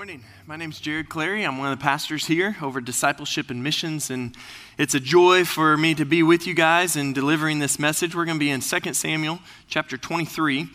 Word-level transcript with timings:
morning. 0.00 0.24
My 0.46 0.56
name 0.56 0.70
is 0.70 0.80
Jared 0.80 1.10
Clary. 1.10 1.44
I'm 1.44 1.58
one 1.58 1.70
of 1.70 1.78
the 1.78 1.82
pastors 1.82 2.24
here 2.24 2.56
over 2.62 2.80
discipleship 2.80 3.50
and 3.50 3.62
missions, 3.62 4.08
and 4.08 4.34
it's 4.78 4.94
a 4.94 4.98
joy 4.98 5.44
for 5.44 5.76
me 5.76 5.94
to 5.94 6.06
be 6.06 6.22
with 6.22 6.46
you 6.46 6.54
guys 6.54 6.96
in 6.96 7.12
delivering 7.12 7.58
this 7.58 7.78
message. 7.78 8.14
We're 8.14 8.24
going 8.24 8.38
to 8.38 8.40
be 8.40 8.48
in 8.48 8.62
2 8.62 8.94
Samuel 8.94 9.40
chapter 9.68 9.98
23, 9.98 10.68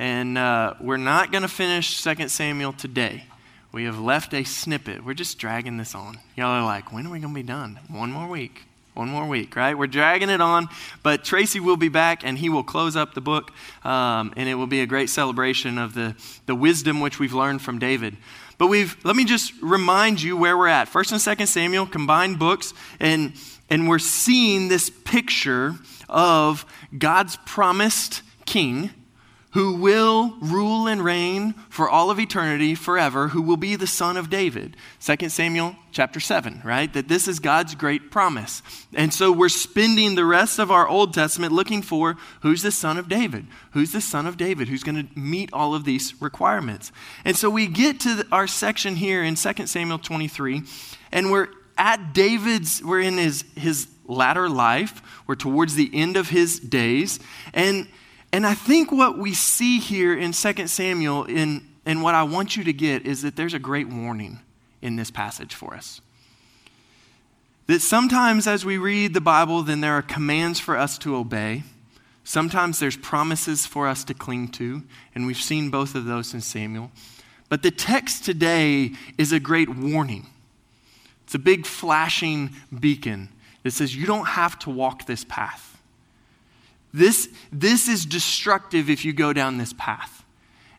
and 0.00 0.36
uh, 0.36 0.74
we're 0.80 0.96
not 0.96 1.30
going 1.30 1.42
to 1.42 1.48
finish 1.48 2.02
2 2.02 2.26
Samuel 2.26 2.72
today. 2.72 3.22
We 3.70 3.84
have 3.84 4.00
left 4.00 4.34
a 4.34 4.42
snippet. 4.42 5.04
We're 5.04 5.14
just 5.14 5.38
dragging 5.38 5.76
this 5.76 5.94
on. 5.94 6.18
Y'all 6.34 6.48
are 6.48 6.64
like, 6.64 6.92
when 6.92 7.06
are 7.06 7.10
we 7.10 7.20
going 7.20 7.34
to 7.34 7.40
be 7.40 7.46
done? 7.46 7.78
One 7.86 8.10
more 8.10 8.26
week. 8.26 8.64
One 8.94 9.10
more 9.10 9.26
week, 9.28 9.54
right? 9.54 9.78
We're 9.78 9.86
dragging 9.86 10.28
it 10.28 10.40
on, 10.40 10.68
but 11.04 11.24
Tracy 11.24 11.60
will 11.60 11.78
be 11.78 11.88
back 11.88 12.26
and 12.26 12.36
he 12.36 12.50
will 12.50 12.64
close 12.64 12.94
up 12.94 13.14
the 13.14 13.22
book, 13.22 13.52
um, 13.84 14.34
and 14.36 14.48
it 14.48 14.54
will 14.54 14.66
be 14.66 14.80
a 14.80 14.86
great 14.86 15.08
celebration 15.08 15.78
of 15.78 15.94
the, 15.94 16.14
the 16.44 16.54
wisdom 16.56 17.00
which 17.00 17.18
we've 17.18 17.32
learned 17.32 17.62
from 17.62 17.78
David. 17.78 18.16
But 18.62 18.68
we've, 18.68 18.96
let 19.02 19.16
me 19.16 19.24
just 19.24 19.52
remind 19.60 20.22
you 20.22 20.36
where 20.36 20.56
we're 20.56 20.68
at. 20.68 20.86
First 20.86 21.10
and 21.10 21.20
Second 21.20 21.48
Samuel, 21.48 21.84
combined 21.84 22.38
books, 22.38 22.72
and, 23.00 23.32
and 23.68 23.88
we're 23.88 23.98
seeing 23.98 24.68
this 24.68 24.88
picture 24.88 25.74
of 26.08 26.64
God's 26.96 27.36
promised 27.44 28.22
king 28.46 28.90
who 29.52 29.74
will 29.74 30.34
rule 30.40 30.86
and 30.86 31.04
reign 31.04 31.52
for 31.68 31.88
all 31.88 32.10
of 32.10 32.18
eternity 32.18 32.74
forever, 32.74 33.28
who 33.28 33.42
will 33.42 33.58
be 33.58 33.76
the 33.76 33.86
son 33.86 34.16
of 34.16 34.30
David. 34.30 34.76
2 35.00 35.28
Samuel 35.28 35.76
chapter 35.90 36.20
7, 36.20 36.62
right? 36.64 36.92
That 36.94 37.08
this 37.08 37.28
is 37.28 37.38
God's 37.38 37.74
great 37.74 38.10
promise. 38.10 38.62
And 38.94 39.12
so 39.12 39.30
we're 39.30 39.50
spending 39.50 40.14
the 40.14 40.24
rest 40.24 40.58
of 40.58 40.70
our 40.70 40.88
Old 40.88 41.12
Testament 41.12 41.52
looking 41.52 41.82
for 41.82 42.16
who's 42.40 42.62
the 42.62 42.72
son 42.72 42.96
of 42.96 43.10
David? 43.10 43.46
Who's 43.72 43.92
the 43.92 44.00
son 44.00 44.26
of 44.26 44.38
David? 44.38 44.68
Who's 44.68 44.82
going 44.82 45.06
to 45.06 45.18
meet 45.18 45.52
all 45.52 45.74
of 45.74 45.84
these 45.84 46.14
requirements? 46.20 46.90
And 47.22 47.36
so 47.36 47.50
we 47.50 47.66
get 47.66 48.00
to 48.00 48.26
our 48.32 48.46
section 48.46 48.96
here 48.96 49.22
in 49.22 49.34
2 49.34 49.66
Samuel 49.66 49.98
23, 49.98 50.62
and 51.12 51.30
we're 51.30 51.48
at 51.76 52.14
David's, 52.14 52.82
we're 52.82 53.00
in 53.00 53.18
his, 53.18 53.44
his 53.54 53.86
latter 54.06 54.48
life, 54.48 55.02
we're 55.26 55.34
towards 55.34 55.74
the 55.74 55.90
end 55.92 56.16
of 56.16 56.30
his 56.30 56.58
days, 56.58 57.20
and 57.52 57.86
and 58.32 58.46
I 58.46 58.54
think 58.54 58.90
what 58.90 59.18
we 59.18 59.34
see 59.34 59.78
here 59.78 60.16
in 60.16 60.32
2 60.32 60.66
Samuel, 60.66 61.24
in, 61.24 61.68
and 61.84 62.02
what 62.02 62.14
I 62.14 62.22
want 62.22 62.56
you 62.56 62.64
to 62.64 62.72
get, 62.72 63.06
is 63.06 63.22
that 63.22 63.36
there's 63.36 63.54
a 63.54 63.58
great 63.58 63.88
warning 63.88 64.40
in 64.80 64.96
this 64.96 65.10
passage 65.10 65.54
for 65.54 65.74
us. 65.74 66.00
That 67.66 67.80
sometimes 67.80 68.46
as 68.46 68.64
we 68.64 68.78
read 68.78 69.14
the 69.14 69.20
Bible, 69.20 69.62
then 69.62 69.80
there 69.80 69.92
are 69.92 70.02
commands 70.02 70.58
for 70.58 70.76
us 70.76 70.98
to 70.98 71.14
obey. 71.14 71.62
Sometimes 72.24 72.78
there's 72.78 72.96
promises 72.96 73.66
for 73.66 73.86
us 73.86 74.02
to 74.04 74.14
cling 74.14 74.48
to, 74.48 74.82
and 75.14 75.26
we've 75.26 75.36
seen 75.36 75.70
both 75.70 75.94
of 75.94 76.04
those 76.06 76.34
in 76.34 76.40
Samuel. 76.40 76.90
But 77.48 77.62
the 77.62 77.70
text 77.70 78.24
today 78.24 78.92
is 79.18 79.32
a 79.32 79.38
great 79.38 79.68
warning. 79.68 80.26
It's 81.24 81.34
a 81.34 81.38
big 81.38 81.66
flashing 81.66 82.50
beacon 82.78 83.28
that 83.62 83.72
says 83.72 83.94
you 83.94 84.06
don't 84.06 84.26
have 84.26 84.58
to 84.60 84.70
walk 84.70 85.06
this 85.06 85.24
path. 85.24 85.71
This, 86.92 87.28
this 87.50 87.88
is 87.88 88.04
destructive 88.04 88.90
if 88.90 89.04
you 89.04 89.12
go 89.12 89.32
down 89.32 89.58
this 89.58 89.72
path. 89.72 90.24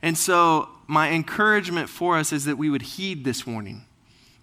And 0.02 0.17
so, 0.17 0.69
my 0.86 1.11
encouragement 1.11 1.89
for 1.89 2.17
us 2.17 2.31
is 2.33 2.45
that 2.45 2.58
we 2.58 2.69
would 2.69 2.81
heed 2.81 3.23
this 3.23 3.47
warning, 3.47 3.86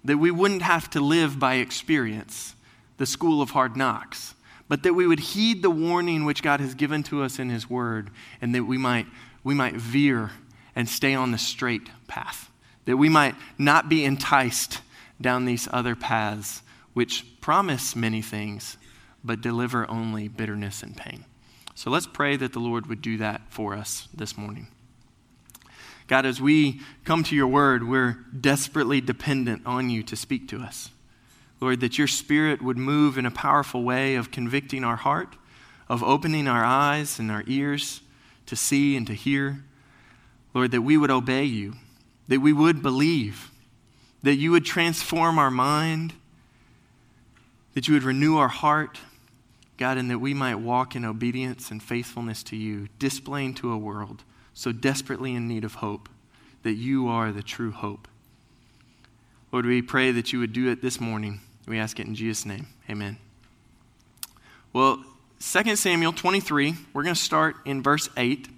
that 0.03 0.17
we 0.17 0.31
wouldn't 0.31 0.63
have 0.63 0.89
to 0.91 1.01
live 1.01 1.39
by 1.39 1.57
experience, 1.57 2.55
the 2.97 3.07
school 3.07 3.43
of 3.43 3.51
hard 3.51 3.77
knocks, 3.77 4.35
but 4.69 4.83
that 4.83 4.95
we 4.95 5.07
would 5.07 5.21
heed 5.21 5.63
the 5.63 5.71
warning 5.71 6.25
which 6.25 6.43
God 6.43 6.61
has 6.61 6.75
given 6.75 7.03
to 7.05 7.23
us 7.23 7.39
in 7.39 7.51
His 7.51 7.69
Word, 7.69 8.11
and 8.41 8.55
that 8.55 8.65
we 8.65 8.79
might, 8.79 9.07
we 9.45 9.55
might 9.55 9.75
veer 9.75 10.31
and 10.75 10.89
stay 10.89 11.15
on 11.15 11.31
the 11.31 11.39
straight 11.39 11.89
path, 12.09 12.51
that 12.87 12.97
we 12.97 13.09
might 13.09 13.35
not 13.59 13.89
be 13.89 14.05
enticed 14.05 14.81
down 15.21 15.45
these 15.45 15.69
other 15.73 15.95
paths 15.95 16.63
which 16.95 17.41
promise 17.41 17.95
many 17.95 18.23
things, 18.23 18.77
but 19.23 19.41
deliver 19.41 19.89
only 19.91 20.27
bitterness 20.29 20.83
and 20.83 20.97
pain. 20.97 21.25
So 21.81 21.89
let's 21.89 22.07
pray 22.07 22.37
that 22.37 22.53
the 22.53 22.59
Lord 22.59 22.89
would 22.89 23.01
do 23.01 23.17
that 23.17 23.41
for 23.49 23.73
us 23.75 24.07
this 24.13 24.37
morning. 24.37 24.69
God, 26.09 26.27
as 26.27 26.39
we 26.39 26.83
come 27.07 27.25
to 27.25 27.35
your 27.35 27.47
word, 27.47 27.89
we're 27.89 28.19
desperately 28.39 29.01
dependent 29.01 29.63
on 29.65 29.89
you 29.89 30.03
to 30.03 30.15
speak 30.15 30.47
to 30.49 30.59
us. 30.59 30.91
Lord, 31.59 31.81
that 31.81 31.97
your 31.97 32.07
spirit 32.07 32.61
would 32.61 32.77
move 32.77 33.17
in 33.17 33.25
a 33.25 33.31
powerful 33.31 33.83
way 33.83 34.15
of 34.17 34.31
convicting 34.31 34.85
our 34.85 34.97
heart, 34.97 35.37
of 35.89 36.03
opening 36.03 36.47
our 36.47 36.63
eyes 36.63 37.19
and 37.19 37.31
our 37.31 37.45
ears 37.47 38.03
to 38.45 38.57
see 38.57 38.95
and 38.95 39.07
to 39.07 39.15
hear. 39.15 39.65
Lord, 40.53 40.73
that 40.73 40.83
we 40.83 40.99
would 40.99 41.11
obey 41.11 41.45
you, 41.45 41.77
that 42.29 42.41
we 42.41 42.53
would 42.53 42.83
believe, 42.83 43.51
that 44.23 44.35
you 44.35 44.51
would 44.51 44.67
transform 44.67 45.39
our 45.39 45.51
mind, 45.51 46.13
that 47.73 47.89
you 47.89 47.95
would 47.95 48.03
renew 48.03 48.37
our 48.37 48.49
heart 48.49 48.99
God, 49.81 49.97
and 49.97 50.11
that 50.11 50.19
we 50.19 50.35
might 50.35 50.57
walk 50.57 50.95
in 50.95 51.07
obedience 51.07 51.71
and 51.71 51.83
faithfulness 51.83 52.43
to 52.45 52.57
you, 52.57 52.89
displaying 52.99 53.55
to 53.55 53.73
a 53.73 53.79
world 53.79 54.23
so 54.53 54.73
desperately 54.73 55.35
in 55.35 55.49
need 55.49 55.65
of 55.65 55.77
hope 55.77 56.09
that 56.63 56.75
you 56.75 57.09
are 57.09 57.33
the 57.33 57.43
true 57.43 57.73
hope. 57.73 58.07
Lord, 59.51 59.65
we 59.65 59.81
pray 59.81 60.13
that 60.13 60.35
you 60.35 60.39
would 60.39 60.53
do 60.53 60.69
it 60.71 60.83
this 60.83 61.01
morning. 61.01 61.41
We 61.67 61.79
ask 61.79 61.99
it 61.99 62.07
in 62.07 62.15
Jesus' 62.15 62.45
name. 62.45 62.69
Amen. 62.91 63.17
Well, 64.75 65.03
2 65.41 65.75
Samuel 65.77 66.13
23, 66.13 66.75
we're 66.93 67.03
going 67.03 67.15
to 67.15 67.21
start 67.21 67.57
in 67.65 67.83
verse 67.83 68.11
8. 68.19 68.49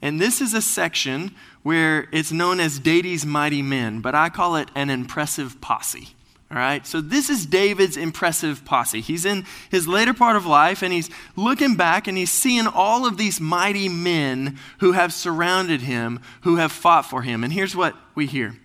And 0.00 0.18
this 0.18 0.40
is 0.40 0.54
a 0.54 0.62
section 0.62 1.34
where 1.62 2.08
it's 2.10 2.32
known 2.32 2.58
as 2.58 2.78
David's 2.78 3.26
mighty 3.26 3.60
men, 3.60 4.00
but 4.00 4.14
I 4.14 4.30
call 4.30 4.56
it 4.56 4.70
an 4.74 4.88
impressive 4.88 5.60
posse. 5.60 6.14
All 6.50 6.58
right, 6.58 6.86
so 6.86 7.00
this 7.00 7.30
is 7.30 7.46
David's 7.46 7.96
impressive 7.96 8.64
posse. 8.64 9.00
He's 9.00 9.24
in 9.24 9.44
his 9.70 9.88
later 9.88 10.12
part 10.12 10.36
of 10.36 10.46
life 10.46 10.82
and 10.82 10.92
he's 10.92 11.10
looking 11.36 11.74
back 11.74 12.06
and 12.06 12.16
he's 12.18 12.30
seeing 12.30 12.66
all 12.66 13.06
of 13.06 13.16
these 13.16 13.40
mighty 13.40 13.88
men 13.88 14.58
who 14.78 14.92
have 14.92 15.12
surrounded 15.12 15.80
him, 15.80 16.20
who 16.42 16.56
have 16.56 16.70
fought 16.70 17.06
for 17.06 17.22
him. 17.22 17.42
And 17.42 17.52
here's 17.52 17.74
what 17.74 17.96
we 18.14 18.26
hear 18.26 18.56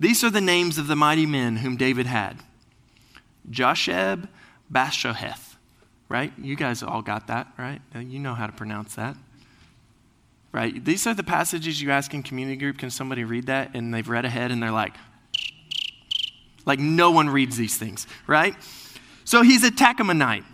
These 0.00 0.24
are 0.24 0.30
the 0.30 0.40
names 0.40 0.78
of 0.78 0.86
the 0.86 0.96
mighty 0.96 1.26
men 1.26 1.56
whom 1.56 1.76
David 1.76 2.06
had 2.06 2.38
Josheb 3.50 4.28
Bashoheth. 4.72 5.56
Right? 6.08 6.32
You 6.36 6.56
guys 6.56 6.82
all 6.82 7.02
got 7.02 7.28
that, 7.28 7.46
right? 7.56 7.80
You 7.94 8.18
know 8.18 8.34
how 8.34 8.46
to 8.46 8.52
pronounce 8.52 8.96
that. 8.96 9.14
Right? 10.50 10.84
These 10.84 11.06
are 11.06 11.14
the 11.14 11.22
passages 11.22 11.80
you 11.80 11.92
ask 11.92 12.12
in 12.12 12.24
community 12.24 12.56
group. 12.56 12.78
Can 12.78 12.90
somebody 12.90 13.22
read 13.22 13.46
that? 13.46 13.70
And 13.74 13.94
they've 13.94 14.08
read 14.08 14.24
ahead 14.24 14.50
and 14.50 14.60
they're 14.60 14.72
like, 14.72 14.94
like, 16.66 16.78
no 16.78 17.10
one 17.10 17.28
reads 17.28 17.56
these 17.56 17.76
things, 17.76 18.06
right? 18.26 18.54
So 19.24 19.42
he's 19.42 19.64
a 19.64 19.70
Tahkemonite. 19.70 20.44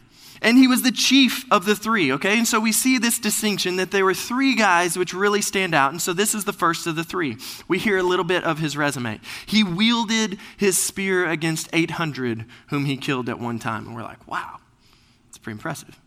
And 0.43 0.59
he 0.59 0.69
was 0.69 0.83
the 0.83 0.93
chief 0.93 1.51
of 1.51 1.65
the 1.65 1.75
three, 1.75 2.13
okay? 2.13 2.37
And 2.37 2.47
so 2.47 2.61
we 2.61 2.71
see 2.71 2.99
this 2.99 3.19
distinction 3.19 3.77
that 3.77 3.91
there 3.91 4.05
were 4.05 4.15
three 4.15 4.55
guys 4.55 4.99
which 4.99 5.15
really 5.15 5.41
stand 5.41 5.75
out. 5.75 5.93
And 5.93 6.01
so 6.01 6.13
this 6.13 6.35
is 6.35 6.45
the 6.45 6.53
first 6.53 6.87
of 6.87 6.95
the 6.95 7.05
three. 7.05 7.39
We 7.69 7.79
hear 7.79 7.97
a 7.97 8.03
little 8.03 8.25
bit 8.25 8.45
of 8.45 8.59
his 8.59 8.77
resume. 8.77 9.21
He 9.47 9.65
wielded 9.65 10.39
his 10.57 10.77
spear 10.77 11.27
against 11.27 11.71
800 11.73 12.45
whom 12.69 12.85
he 12.85 12.97
killed 12.97 13.29
at 13.29 13.41
one 13.41 13.59
time. 13.59 13.87
And 13.87 13.97
we're 13.97 14.03
like, 14.03 14.27
wow, 14.29 14.59
that's 15.27 15.39
pretty 15.39 15.55
impressive. 15.55 15.99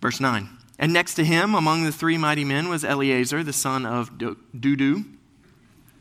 Verse 0.00 0.20
9. 0.20 0.48
And 0.78 0.92
next 0.92 1.14
to 1.14 1.24
him, 1.24 1.54
among 1.54 1.84
the 1.84 1.92
three 1.92 2.16
mighty 2.16 2.44
men, 2.44 2.68
was 2.68 2.84
Eleazar, 2.84 3.42
the 3.42 3.52
son 3.52 3.84
of 3.84 4.12
Dudu. 4.12 5.04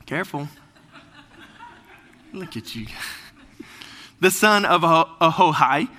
Careful. 0.05 0.47
Look 2.39 2.55
at 2.55 2.75
you. 2.75 2.87
the 4.19 4.31
son 4.31 4.65
of 4.65 4.81
Ahohai. 4.81 5.89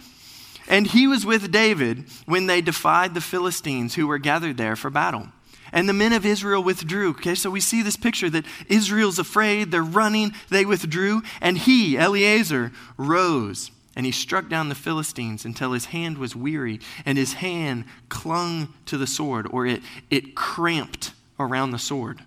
And 0.68 0.86
he 0.86 1.06
was 1.06 1.24
with 1.24 1.50
David 1.50 2.04
when 2.26 2.46
they 2.46 2.60
defied 2.60 3.14
the 3.14 3.20
Philistines 3.20 3.94
who 3.94 4.06
were 4.06 4.18
gathered 4.18 4.56
there 4.56 4.76
for 4.76 4.90
battle. 4.90 5.28
And 5.72 5.88
the 5.88 5.94
men 5.94 6.12
of 6.12 6.24
Israel 6.24 6.62
withdrew. 6.62 7.10
Okay, 7.10 7.34
so 7.34 7.50
we 7.50 7.60
see 7.60 7.82
this 7.82 7.96
picture 7.96 8.30
that 8.30 8.44
Israel's 8.68 9.18
afraid, 9.18 9.70
they're 9.70 9.82
running, 9.82 10.32
they 10.50 10.64
withdrew, 10.64 11.22
and 11.40 11.58
he, 11.58 11.98
Eleazar, 11.98 12.72
rose 12.96 13.70
and 13.96 14.06
he 14.06 14.12
struck 14.12 14.48
down 14.48 14.68
the 14.68 14.76
Philistines 14.76 15.44
until 15.44 15.72
his 15.72 15.86
hand 15.86 16.18
was 16.18 16.36
weary 16.36 16.78
and 17.04 17.18
his 17.18 17.32
hand 17.34 17.84
clung 18.08 18.72
to 18.86 18.96
the 18.96 19.08
sword, 19.08 19.48
or 19.50 19.66
it, 19.66 19.82
it 20.08 20.36
cramped 20.36 21.10
around 21.40 21.72
the 21.72 21.80
sword. 21.80 22.22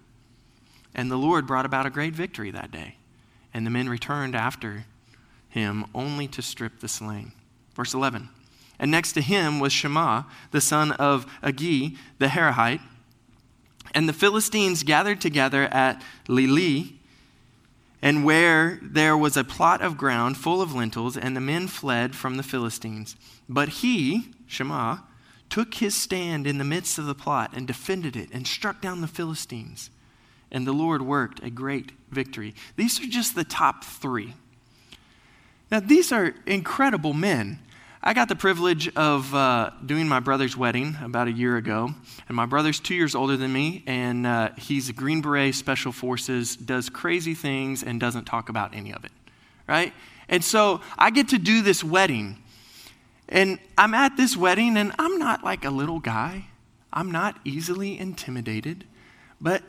And 0.94 1.10
the 1.10 1.16
Lord 1.16 1.48
brought 1.48 1.66
about 1.66 1.86
a 1.86 1.90
great 1.90 2.14
victory 2.14 2.52
that 2.52 2.72
day 2.72 2.96
and 3.54 3.66
the 3.66 3.72
men 3.72 3.90
returned 3.90 4.36
after 4.36 4.86
him 5.50 5.86
only 5.94 6.28
to 6.30 6.42
strip 6.42 6.80
the 6.80 6.88
slain. 6.88 7.34
Verse 7.76 7.94
11. 7.94 8.30
And 8.80 8.90
next 8.90 9.14
to 9.14 9.22
him 9.22 9.60
was 9.60 9.72
Shema, 9.72 10.24
the 10.52 10.62
son 10.62 10.92
of 10.94 11.26
Agee, 11.44 11.98
the 12.18 12.28
Hararite. 12.28 12.82
And 13.94 14.08
the 14.08 14.14
Philistines 14.14 14.84
gathered 14.84 15.22
together 15.22 15.64
at 15.66 16.02
Lehi, 16.28 16.94
and 18.02 18.26
where 18.26 18.80
there 18.82 19.16
was 19.16 19.38
a 19.38 19.44
plot 19.44 19.82
of 19.82 19.98
ground 19.98 20.38
full 20.38 20.62
of 20.62 20.74
lentils, 20.74 21.16
and 21.16 21.36
the 21.36 21.42
men 21.42 21.68
fled 21.68 22.16
from 22.16 22.38
the 22.38 22.44
Philistines. 22.44 23.16
But 23.48 23.70
he, 23.70 24.34
Shema, 24.48 24.98
took 25.50 25.76
his 25.76 25.94
stand 25.94 26.48
in 26.48 26.58
the 26.58 26.64
midst 26.64 26.98
of 26.98 27.06
the 27.06 27.14
plot 27.14 27.52
and 27.54 27.68
defended 27.68 28.16
it 28.16 28.30
and 28.32 28.48
struck 28.48 28.82
down 28.82 29.02
the 29.02 29.08
Philistines 29.08 29.92
and 30.52 30.68
the 30.68 30.74
Lord 30.74 31.02
worked 31.02 31.42
a 31.44 31.50
great 31.50 31.92
victory. 32.12 32.54
These 32.76 33.02
are 33.02 33.08
just 33.08 33.36
the 33.36 33.44
top 33.44 33.84
three. 33.84 34.34
Now, 35.72 35.80
these 35.80 36.12
are 36.12 36.36
incredible 36.46 37.14
men. 37.14 37.60
I 38.04 38.14
got 38.14 38.30
the 38.30 38.36
privilege 38.36 38.94
of 38.96 39.34
uh, 39.34 39.72
doing 39.86 40.08
my 40.08 40.20
brother's 40.20 40.58
wedding 40.58 40.98
about 41.04 41.28
a 41.28 41.32
year 41.32 41.56
ago, 41.58 41.94
and 42.28 42.36
my 42.36 42.48
brother's 42.48 42.80
two 42.80 42.96
years 42.96 43.14
older 43.14 43.38
than 43.38 43.54
me, 43.54 43.84
and 43.86 44.26
uh, 44.26 44.50
he's 44.58 44.90
a 44.90 44.94
Green 44.94 45.22
Beret 45.22 45.54
Special 45.54 45.92
Forces, 45.92 46.56
does 46.56 46.90
crazy 46.90 47.36
things, 47.36 47.84
and 47.84 48.00
doesn't 48.00 48.26
talk 48.26 48.50
about 48.50 48.74
any 48.74 48.92
of 48.92 49.06
it, 49.06 49.12
right? 49.68 49.94
And 50.28 50.44
so 50.44 50.82
I 50.98 51.12
get 51.12 51.30
to 51.30 51.38
do 51.38 51.62
this 51.62 51.84
wedding, 51.84 52.42
and 53.30 53.60
I'm 53.78 53.94
at 53.94 54.18
this 54.18 54.36
wedding, 54.36 54.78
and 54.78 54.92
I'm 54.98 55.20
not 55.20 55.44
like 55.44 55.64
a 55.64 55.70
little 55.70 56.00
guy. 56.00 56.46
I'm 56.92 57.12
not 57.12 57.38
easily 57.46 58.00
intimidated, 58.00 58.84
but 59.40 59.62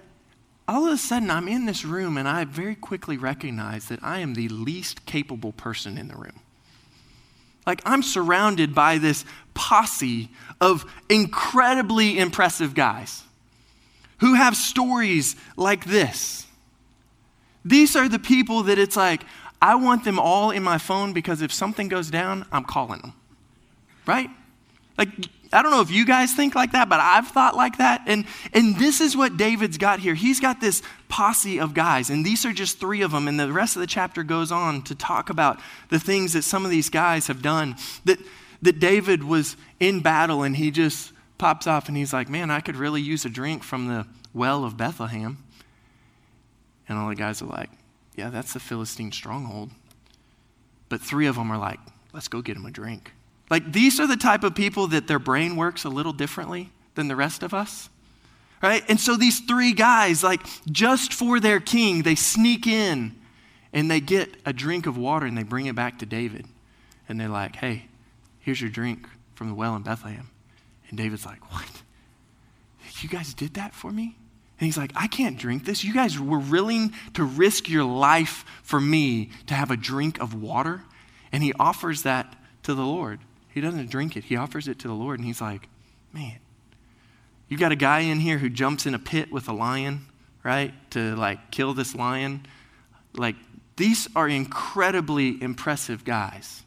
all 0.68 0.86
of 0.86 0.92
a 0.92 0.96
sudden 0.96 1.30
I'm 1.30 1.48
in 1.48 1.66
this 1.66 1.84
room, 1.84 2.16
and 2.16 2.28
I 2.28 2.44
very 2.44 2.74
quickly 2.74 3.16
recognize 3.16 3.86
that 3.86 4.02
I 4.02 4.20
am 4.20 4.34
the 4.34 4.48
least 4.48 5.06
capable 5.06 5.52
person 5.52 5.98
in 5.98 6.08
the 6.08 6.16
room. 6.16 6.40
Like, 7.66 7.80
I'm 7.84 8.02
surrounded 8.02 8.74
by 8.74 8.98
this 8.98 9.24
posse 9.54 10.30
of 10.60 10.84
incredibly 11.08 12.18
impressive 12.18 12.74
guys 12.74 13.22
who 14.18 14.34
have 14.34 14.56
stories 14.56 15.36
like 15.56 15.84
this. 15.84 16.46
These 17.64 17.94
are 17.94 18.08
the 18.08 18.18
people 18.18 18.64
that 18.64 18.78
it's 18.78 18.96
like, 18.96 19.24
I 19.60 19.76
want 19.76 20.04
them 20.04 20.18
all 20.18 20.50
in 20.50 20.62
my 20.64 20.78
phone 20.78 21.12
because 21.12 21.40
if 21.40 21.52
something 21.52 21.88
goes 21.88 22.10
down, 22.10 22.46
I'm 22.50 22.64
calling 22.64 23.00
them. 23.00 23.12
Right? 24.06 24.30
Like, 24.98 25.08
I 25.52 25.62
don't 25.62 25.70
know 25.70 25.80
if 25.80 25.90
you 25.90 26.06
guys 26.06 26.34
think 26.34 26.54
like 26.54 26.72
that, 26.72 26.88
but 26.88 27.00
I've 27.00 27.28
thought 27.28 27.54
like 27.54 27.78
that. 27.78 28.02
And, 28.06 28.24
and 28.52 28.76
this 28.76 29.00
is 29.00 29.16
what 29.16 29.36
David's 29.36 29.78
got 29.78 30.00
here. 30.00 30.14
He's 30.14 30.40
got 30.40 30.60
this 30.60 30.82
posse 31.08 31.60
of 31.60 31.74
guys, 31.74 32.10
and 32.10 32.24
these 32.24 32.46
are 32.46 32.52
just 32.52 32.80
three 32.80 33.02
of 33.02 33.10
them. 33.10 33.28
And 33.28 33.38
the 33.38 33.52
rest 33.52 33.76
of 33.76 33.80
the 33.80 33.86
chapter 33.86 34.22
goes 34.22 34.50
on 34.50 34.82
to 34.82 34.94
talk 34.94 35.30
about 35.30 35.60
the 35.90 36.00
things 36.00 36.32
that 36.32 36.42
some 36.42 36.64
of 36.64 36.70
these 36.70 36.88
guys 36.88 37.26
have 37.26 37.42
done. 37.42 37.76
That, 38.04 38.18
that 38.62 38.78
David 38.78 39.24
was 39.24 39.56
in 39.78 40.00
battle, 40.00 40.42
and 40.42 40.56
he 40.56 40.70
just 40.70 41.12
pops 41.42 41.66
off 41.66 41.88
and 41.88 41.96
he's 41.96 42.12
like, 42.12 42.28
Man, 42.28 42.52
I 42.52 42.60
could 42.60 42.76
really 42.76 43.02
use 43.02 43.24
a 43.24 43.28
drink 43.28 43.64
from 43.64 43.88
the 43.88 44.06
well 44.32 44.64
of 44.64 44.76
Bethlehem. 44.76 45.42
And 46.88 46.96
all 46.96 47.08
the 47.08 47.16
guys 47.16 47.42
are 47.42 47.46
like, 47.46 47.68
Yeah, 48.14 48.30
that's 48.30 48.52
the 48.52 48.60
Philistine 48.60 49.10
stronghold. 49.10 49.70
But 50.88 51.00
three 51.00 51.26
of 51.26 51.34
them 51.34 51.50
are 51.50 51.58
like, 51.58 51.80
Let's 52.12 52.28
go 52.28 52.42
get 52.42 52.56
him 52.56 52.64
a 52.64 52.70
drink. 52.70 53.10
Like, 53.52 53.70
these 53.70 54.00
are 54.00 54.06
the 54.06 54.16
type 54.16 54.44
of 54.44 54.54
people 54.54 54.86
that 54.86 55.06
their 55.06 55.18
brain 55.18 55.56
works 55.56 55.84
a 55.84 55.90
little 55.90 56.14
differently 56.14 56.70
than 56.94 57.08
the 57.08 57.16
rest 57.16 57.42
of 57.42 57.52
us. 57.52 57.90
Right? 58.62 58.82
And 58.88 58.98
so 58.98 59.14
these 59.14 59.40
three 59.40 59.74
guys, 59.74 60.24
like, 60.24 60.40
just 60.70 61.12
for 61.12 61.38
their 61.38 61.60
king, 61.60 62.00
they 62.00 62.14
sneak 62.14 62.66
in 62.66 63.14
and 63.74 63.90
they 63.90 64.00
get 64.00 64.30
a 64.46 64.54
drink 64.54 64.86
of 64.86 64.96
water 64.96 65.26
and 65.26 65.36
they 65.36 65.42
bring 65.42 65.66
it 65.66 65.74
back 65.74 65.98
to 65.98 66.06
David. 66.06 66.46
And 67.10 67.20
they're 67.20 67.28
like, 67.28 67.56
hey, 67.56 67.88
here's 68.40 68.58
your 68.58 68.70
drink 68.70 69.06
from 69.34 69.48
the 69.48 69.54
well 69.54 69.76
in 69.76 69.82
Bethlehem. 69.82 70.30
And 70.88 70.96
David's 70.96 71.26
like, 71.26 71.52
what? 71.52 71.68
You 73.02 73.10
guys 73.10 73.34
did 73.34 73.52
that 73.54 73.74
for 73.74 73.92
me? 73.92 74.16
And 74.60 74.64
he's 74.64 74.78
like, 74.78 74.92
I 74.96 75.08
can't 75.08 75.38
drink 75.38 75.66
this. 75.66 75.84
You 75.84 75.92
guys 75.92 76.18
were 76.18 76.38
willing 76.38 76.94
to 77.12 77.22
risk 77.22 77.68
your 77.68 77.84
life 77.84 78.46
for 78.62 78.80
me 78.80 79.28
to 79.48 79.52
have 79.52 79.70
a 79.70 79.76
drink 79.76 80.22
of 80.22 80.32
water? 80.32 80.84
And 81.32 81.42
he 81.42 81.52
offers 81.60 82.04
that 82.04 82.34
to 82.62 82.72
the 82.72 82.86
Lord. 82.86 83.20
He 83.52 83.60
doesn't 83.60 83.90
drink 83.90 84.16
it, 84.16 84.24
he 84.24 84.36
offers 84.36 84.68
it 84.68 84.78
to 84.80 84.88
the 84.88 84.94
Lord, 84.94 85.18
and 85.18 85.26
he's 85.26 85.40
like, 85.40 85.68
man, 86.12 86.38
you 87.48 87.58
got 87.58 87.72
a 87.72 87.76
guy 87.76 88.00
in 88.00 88.20
here 88.20 88.38
who 88.38 88.48
jumps 88.48 88.86
in 88.86 88.94
a 88.94 88.98
pit 88.98 89.30
with 89.30 89.48
a 89.48 89.52
lion, 89.52 90.06
right, 90.42 90.72
to 90.92 91.14
like 91.16 91.50
kill 91.50 91.74
this 91.74 91.94
lion. 91.94 92.46
Like, 93.14 93.36
these 93.76 94.08
are 94.16 94.28
incredibly 94.28 95.42
impressive 95.42 96.04
guys. 96.04 96.62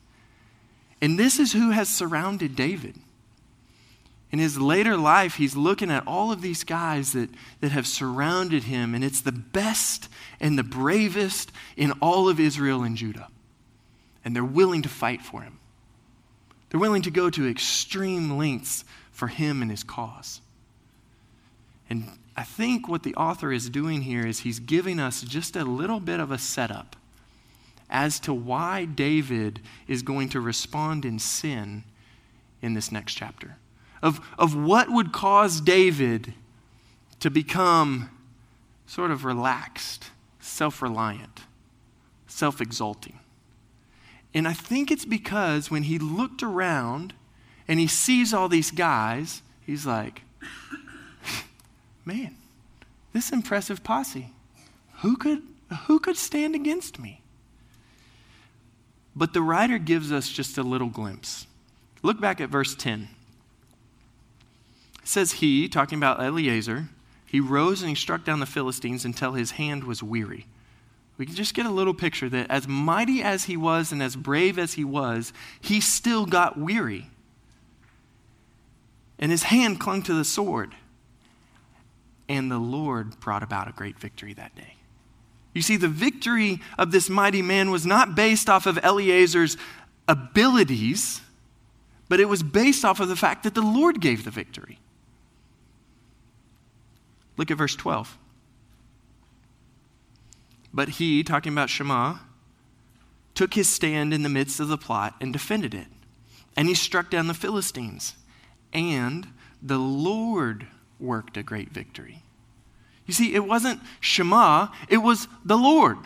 And 1.01 1.17
this 1.17 1.39
is 1.39 1.53
who 1.53 1.71
has 1.71 1.89
surrounded 1.89 2.55
David. 2.55 2.95
In 4.31 4.39
his 4.39 4.59
later 4.59 4.97
life, 4.97 5.35
he's 5.35 5.55
looking 5.55 5.89
at 5.89 6.05
all 6.05 6.31
of 6.31 6.41
these 6.41 6.63
guys 6.63 7.13
that, 7.13 7.29
that 7.61 7.71
have 7.71 7.87
surrounded 7.87 8.63
him, 8.63 8.93
and 8.93 9.03
it's 9.03 9.21
the 9.21 9.31
best 9.31 10.09
and 10.39 10.57
the 10.57 10.63
bravest 10.63 11.51
in 11.77 11.93
all 11.93 12.27
of 12.27 12.39
Israel 12.39 12.83
and 12.83 12.97
Judah. 12.97 13.29
And 14.23 14.35
they're 14.35 14.43
willing 14.43 14.81
to 14.81 14.89
fight 14.89 15.21
for 15.21 15.41
him. 15.41 15.59
They're 16.75 16.81
willing 16.81 17.03
to 17.03 17.09
go 17.09 17.29
to 17.29 17.47
extreme 17.47 18.37
lengths 18.37 18.83
for 19.13 19.29
him 19.29 19.61
and 19.61 19.71
his 19.71 19.81
cause. 19.81 20.41
And 21.89 22.09
I 22.35 22.43
think 22.43 22.89
what 22.89 23.03
the 23.03 23.15
author 23.15 23.53
is 23.53 23.69
doing 23.69 24.01
here 24.01 24.27
is 24.27 24.39
he's 24.39 24.59
giving 24.59 24.99
us 24.99 25.21
just 25.21 25.55
a 25.55 25.63
little 25.63 26.01
bit 26.01 26.19
of 26.19 26.31
a 26.31 26.37
setup 26.37 26.97
as 27.89 28.19
to 28.19 28.33
why 28.33 28.83
David 28.83 29.61
is 29.87 30.01
going 30.01 30.27
to 30.27 30.41
respond 30.41 31.05
in 31.05 31.17
sin 31.17 31.85
in 32.61 32.73
this 32.73 32.91
next 32.91 33.13
chapter. 33.13 33.55
Of, 34.01 34.19
of 34.37 34.53
what 34.53 34.89
would 34.89 35.13
cause 35.13 35.61
David 35.61 36.33
to 37.21 37.29
become 37.29 38.09
sort 38.85 39.11
of 39.11 39.23
relaxed, 39.23 40.09
self 40.41 40.81
reliant, 40.81 41.43
self 42.27 42.59
exalting. 42.59 43.17
And 44.35 44.49
I 44.49 44.53
think 44.53 44.91
it's 44.91 45.05
because 45.05 45.71
when 45.71 45.83
he 45.83 45.97
looked 45.97 46.43
around 46.43 47.13
and 47.69 47.79
he 47.79 47.87
sees 47.87 48.33
all 48.33 48.49
these 48.49 48.69
guys, 48.69 49.41
he's 49.65 49.85
like, 49.85 50.23
man, 52.05 52.35
this 53.13 53.31
impressive 53.31 53.81
posse, 53.81 54.31
who 54.97 55.15
could, 55.15 55.41
who 55.87 55.99
could 55.99 56.17
stand 56.17 56.53
against 56.53 56.99
me? 56.99 57.21
But 59.15 59.31
the 59.31 59.41
writer 59.41 59.77
gives 59.77 60.11
us 60.11 60.27
just 60.27 60.57
a 60.57 60.63
little 60.63 60.89
glimpse. 60.89 61.47
Look 62.03 62.19
back 62.19 62.41
at 62.41 62.49
verse 62.49 62.75
10. 62.75 63.07
It 65.01 65.07
says, 65.07 65.33
He, 65.33 65.69
talking 65.69 65.97
about 65.97 66.21
Eleazar, 66.21 66.89
he 67.25 67.39
rose 67.39 67.81
and 67.81 67.87
he 67.87 67.95
struck 67.95 68.25
down 68.25 68.41
the 68.41 68.45
Philistines 68.45 69.05
until 69.05 69.31
his 69.31 69.51
hand 69.51 69.85
was 69.85 70.03
weary. 70.03 70.45
We 71.17 71.25
can 71.25 71.35
just 71.35 71.53
get 71.53 71.65
a 71.65 71.71
little 71.71 71.93
picture 71.93 72.27
that 72.29 72.49
as 72.49 72.67
mighty 72.67 73.21
as 73.21 73.45
he 73.45 73.55
was 73.55 73.91
and 73.91 74.03
as 74.03 74.15
brave 74.15 74.59
as 74.59 74.73
he 74.73 74.83
was, 74.83 75.31
he 75.61 75.79
still 75.79 76.25
got 76.25 76.57
weary. 76.57 77.07
And 79.17 79.31
his 79.31 79.43
hand 79.43 79.79
clung 79.79 80.01
to 80.03 80.13
the 80.13 80.25
sword. 80.25 80.75
And 82.27 82.51
the 82.51 82.57
Lord 82.57 83.19
brought 83.19 83.43
about 83.43 83.69
a 83.69 83.71
great 83.71 83.97
victory 83.97 84.33
that 84.33 84.55
day. 84.55 84.75
You 85.53 85.61
see, 85.61 85.77
the 85.77 85.87
victory 85.87 86.59
of 86.77 86.91
this 86.91 87.09
mighty 87.09 87.41
man 87.41 87.71
was 87.71 87.85
not 87.85 88.13
based 88.13 88.49
off 88.49 88.65
of 88.65 88.77
Eleazar's 88.83 89.55
abilities, 90.07 91.21
but 92.09 92.19
it 92.19 92.25
was 92.25 92.43
based 92.43 92.83
off 92.83 92.99
of 92.99 93.07
the 93.07 93.15
fact 93.15 93.43
that 93.43 93.55
the 93.55 93.61
Lord 93.61 94.01
gave 94.01 94.25
the 94.25 94.31
victory. 94.31 94.79
Look 97.37 97.51
at 97.51 97.57
verse 97.57 97.75
12. 97.75 98.17
But 100.75 100.89
he, 100.89 101.23
talking 101.23 101.53
about 101.53 101.69
Shema, 101.69 102.17
took 103.33 103.53
his 103.53 103.69
stand 103.69 104.13
in 104.13 104.23
the 104.23 104.29
midst 104.29 104.59
of 104.59 104.67
the 104.67 104.77
plot 104.77 105.15
and 105.21 105.31
defended 105.31 105.73
it. 105.73 105.87
And 106.57 106.67
he 106.67 106.73
struck 106.73 107.09
down 107.09 107.27
the 107.27 107.33
Philistines. 107.33 108.15
And 108.73 109.29
the 109.61 109.77
Lord 109.77 110.67
worked 110.99 111.37
a 111.37 111.43
great 111.43 111.69
victory. 111.69 112.23
You 113.05 113.13
see, 113.13 113.33
it 113.33 113.45
wasn't 113.45 113.79
Shema, 114.01 114.67
it 114.89 114.97
was 114.97 115.29
the 115.45 115.57
Lord. 115.57 115.97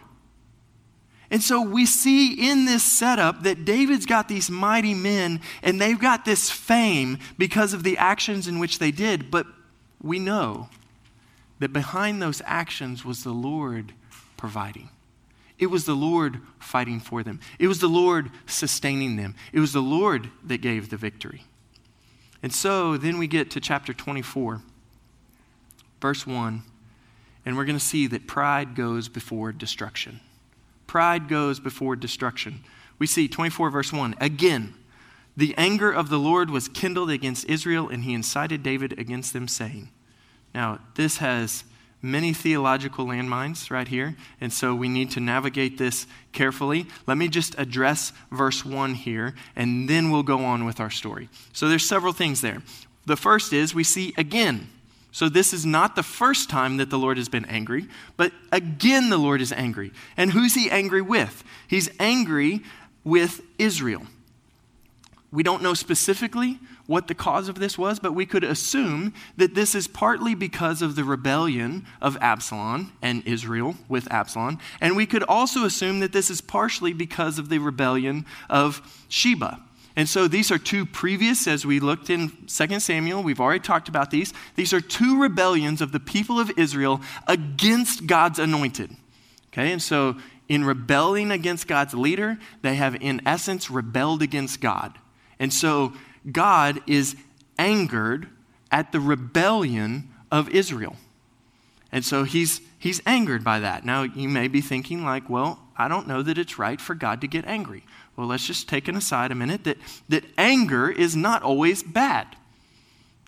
And 1.32 1.42
so 1.42 1.62
we 1.62 1.88
see 1.88 2.50
in 2.50 2.66
this 2.66 2.84
setup 2.84 3.42
that 3.44 3.66
David's 3.66 4.06
got 4.06 4.28
these 4.28 4.52
mighty 4.52 4.94
men 4.94 5.42
and 5.64 5.82
they've 5.82 6.00
got 6.00 6.26
this 6.26 6.52
fame 6.52 7.18
because 7.40 7.74
of 7.74 7.82
the 7.82 7.98
actions 7.98 8.48
in 8.48 8.60
which 8.60 8.78
they 8.78 8.92
did. 8.92 9.32
But 9.32 9.48
we 10.00 10.20
know 10.20 10.70
that 11.58 11.74
behind 11.74 12.22
those 12.22 12.42
actions 12.46 13.04
was 13.04 13.24
the 13.24 13.34
Lord 13.34 13.94
providing. 14.40 14.90
It 15.60 15.68
was 15.68 15.84
the 15.84 15.96
Lord 15.96 16.40
fighting 16.58 17.02
for 17.02 17.22
them. 17.22 17.42
It 17.60 17.68
was 17.68 17.80
the 17.80 17.90
Lord 17.90 18.32
sustaining 18.48 19.18
them. 19.18 19.36
It 19.52 19.60
was 19.60 19.74
the 19.74 19.82
Lord 19.82 20.30
that 20.46 20.62
gave 20.62 20.90
the 20.90 20.96
victory. 20.96 21.44
And 22.42 22.54
so 22.54 22.96
then 22.96 23.18
we 23.18 23.28
get 23.28 23.52
to 23.52 23.60
chapter 23.60 23.94
24, 23.94 24.62
verse 26.00 26.26
1, 26.26 26.64
and 27.46 27.58
we're 27.58 27.66
going 27.66 27.78
to 27.78 27.84
see 27.84 28.08
that 28.08 28.28
pride 28.28 28.76
goes 28.76 29.10
before 29.10 29.52
destruction. 29.52 30.22
Pride 30.88 31.28
goes 31.28 31.60
before 31.60 31.98
destruction. 31.98 32.64
We 32.98 33.08
see 33.08 33.28
24, 33.28 33.70
verse 33.70 33.92
1. 33.92 34.16
Again, 34.22 34.74
the 35.36 35.54
anger 35.58 35.92
of 35.92 36.08
the 36.08 36.18
Lord 36.18 36.50
was 36.50 36.70
kindled 36.70 37.10
against 37.10 37.50
Israel, 37.50 37.90
and 37.90 38.06
he 38.06 38.14
incited 38.14 38.64
David 38.64 38.98
against 38.98 39.34
them, 39.34 39.50
saying, 39.50 39.90
Now, 40.56 40.80
this 40.96 41.18
has 41.18 41.66
many 42.02 42.34
theological 42.34 43.06
landmines 43.06 43.70
right 43.70 43.88
here, 43.88 44.16
and 44.40 44.54
so 44.54 44.74
we 44.74 44.88
need 44.88 45.12
to 45.12 45.20
navigate 45.20 45.78
this 45.78 46.08
carefully. 46.32 46.86
Let 47.08 47.18
me 47.18 47.28
just 47.28 47.56
address 47.58 48.14
verse 48.32 48.64
1 48.64 48.94
here, 48.94 49.34
and 49.56 49.90
then 49.90 50.12
we'll 50.12 50.24
go 50.24 50.46
on 50.46 50.66
with 50.66 50.80
our 50.80 50.90
story. 50.90 51.30
So 51.54 51.68
there's 51.68 51.86
several 51.86 52.14
things 52.14 52.42
there. 52.42 52.62
The 53.06 53.18
first 53.18 53.54
is 53.54 53.74
we 53.74 53.84
see 53.84 54.14
again, 54.18 54.70
So, 55.12 55.28
this 55.28 55.54
is 55.54 55.66
not 55.66 55.96
the 55.96 56.04
first 56.04 56.52
time 56.52 56.78
that 56.78 56.92
the 56.92 57.00
Lord 57.00 57.18
has 57.18 57.30
been 57.30 57.46
angry, 57.46 57.88
but 58.16 58.32
again, 58.52 59.10
the 59.10 59.18
Lord 59.18 59.42
is 59.42 59.52
angry. 59.52 59.92
And 60.16 60.32
who's 60.32 60.54
he 60.54 60.70
angry 60.70 61.02
with? 61.02 61.44
He's 61.68 61.90
angry 62.00 62.62
with 63.04 63.42
Israel. 63.58 64.04
We 65.32 65.42
don't 65.42 65.64
know 65.64 65.74
specifically 65.74 66.60
what 66.90 67.08
the 67.08 67.14
cause 67.14 67.48
of 67.48 67.60
this 67.60 67.78
was, 67.78 68.00
but 68.00 68.16
we 68.16 68.26
could 68.26 68.44
assume 68.44 69.14
that 69.38 69.54
this 69.54 69.76
is 69.76 69.88
partly 69.88 70.34
because 70.34 70.82
of 70.82 70.96
the 70.96 71.04
rebellion 71.04 71.86
of 72.02 72.18
Absalom 72.20 72.92
and 73.00 73.22
Israel 73.28 73.76
with 73.88 74.12
Absalom. 74.12 74.58
And 74.82 74.98
we 74.98 75.06
could 75.06 75.22
also 75.22 75.66
assume 75.66 76.00
that 76.00 76.14
this 76.14 76.32
is 76.32 76.42
partially 76.42 76.92
because 76.92 77.38
of 77.38 77.50
the 77.50 77.60
rebellion 77.60 78.26
of 78.50 78.82
Sheba. 79.08 79.62
And 79.96 80.10
so 80.10 80.28
these 80.28 80.50
are 80.50 80.58
two 80.58 80.84
previous, 80.84 81.48
as 81.48 81.64
we 81.64 81.80
looked 81.80 82.10
in 82.10 82.32
2 82.48 82.80
Samuel, 82.80 83.22
we've 83.22 83.40
already 83.40 83.60
talked 83.60 83.88
about 83.88 84.10
these. 84.10 84.34
These 84.56 84.74
are 84.74 84.82
two 84.82 85.22
rebellions 85.22 85.82
of 85.82 85.92
the 85.92 86.00
people 86.00 86.40
of 86.40 86.52
Israel 86.58 87.02
against 87.28 88.08
God's 88.08 88.40
anointed. 88.40 88.90
Okay, 89.54 89.72
and 89.72 89.82
so 89.82 90.16
in 90.48 90.66
rebelling 90.66 91.30
against 91.30 91.68
God's 91.68 91.94
leader, 91.94 92.40
they 92.64 92.74
have 92.76 92.96
in 92.96 93.22
essence 93.28 93.70
rebelled 93.70 94.24
against 94.24 94.60
God. 94.60 94.98
And 95.38 95.54
so 95.54 95.94
God 96.32 96.82
is 96.88 97.16
angered 97.58 98.28
at 98.72 98.92
the 98.92 99.00
rebellion 99.00 100.10
of 100.32 100.50
Israel. 100.50 100.96
And 101.92 102.06
so 102.06 102.24
he's, 102.24 102.62
he's 102.78 103.02
angered 103.06 103.44
by 103.44 103.60
that. 103.60 103.84
Now, 103.84 104.04
you 104.04 104.30
may 104.30 104.48
be 104.48 104.62
thinking, 104.62 105.04
like, 105.04 105.30
well, 105.30 105.60
I 105.76 105.88
don't 105.88 106.08
know 106.08 106.22
that 106.22 106.38
it's 106.38 106.60
right 106.60 106.80
for 106.80 106.94
God 106.94 107.22
to 107.22 107.28
get 107.28 107.46
angry. 107.46 107.84
Well, 108.16 108.28
let's 108.28 108.46
just 108.46 108.68
take 108.68 108.88
an 108.88 108.96
aside 108.96 109.32
a 109.32 109.36
minute 109.36 109.64
that, 109.64 109.78
that 110.10 110.26
anger 110.38 110.90
is 110.90 111.16
not 111.16 111.42
always 111.42 111.82
bad. 111.82 112.36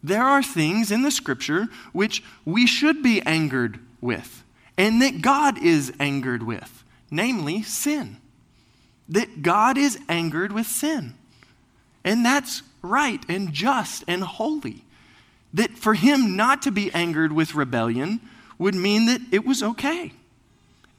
There 0.04 0.24
are 0.24 0.44
things 0.44 0.92
in 0.92 1.04
the 1.04 1.12
scripture 1.12 1.70
which 1.94 2.24
we 2.44 2.68
should 2.68 3.02
be 3.02 3.22
angered 3.22 3.80
with, 4.02 4.44
and 4.78 5.02
that 5.02 5.22
God 5.22 5.64
is 5.64 5.94
angered 6.00 6.44
with, 6.44 6.84
namely 7.10 7.62
sin. 7.62 8.18
That 9.08 9.42
God 9.42 9.78
is 9.78 10.00
angered 10.10 10.52
with 10.52 10.68
sin. 10.68 11.16
And 12.04 12.26
that's 12.26 12.64
right 12.82 13.24
and 13.30 13.54
just 13.54 14.04
and 14.08 14.24
holy. 14.24 14.86
That 15.54 15.78
for 15.78 15.94
him 15.94 16.36
not 16.36 16.62
to 16.64 16.72
be 16.72 16.92
angered 16.94 17.34
with 17.34 17.56
rebellion 17.56 18.22
would 18.58 18.76
mean 18.76 19.08
that 19.08 19.22
it 19.32 19.46
was 19.46 19.62
okay. 19.62 20.14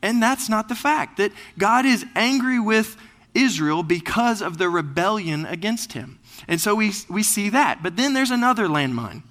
And 0.02 0.22
that's 0.22 0.48
not 0.48 0.68
the 0.68 0.74
fact. 0.74 1.16
That 1.16 1.32
God 1.56 1.86
is 1.86 2.04
angry 2.14 2.58
with 2.58 2.96
Israel 3.34 3.82
because 3.82 4.42
of 4.42 4.58
the 4.58 4.68
rebellion 4.68 5.46
against 5.46 5.92
him. 5.92 6.18
And 6.48 6.60
so 6.60 6.74
we, 6.74 6.92
we 7.08 7.22
see 7.22 7.48
that. 7.50 7.82
But 7.82 7.96
then 7.96 8.12
there's 8.12 8.30
another 8.30 8.66
landmine. 8.66 9.22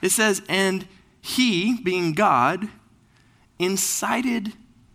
It 0.00 0.10
says, 0.10 0.42
and 0.48 0.88
he, 1.20 1.80
being 1.80 2.12
God, 2.14 2.68
incited 3.58 4.54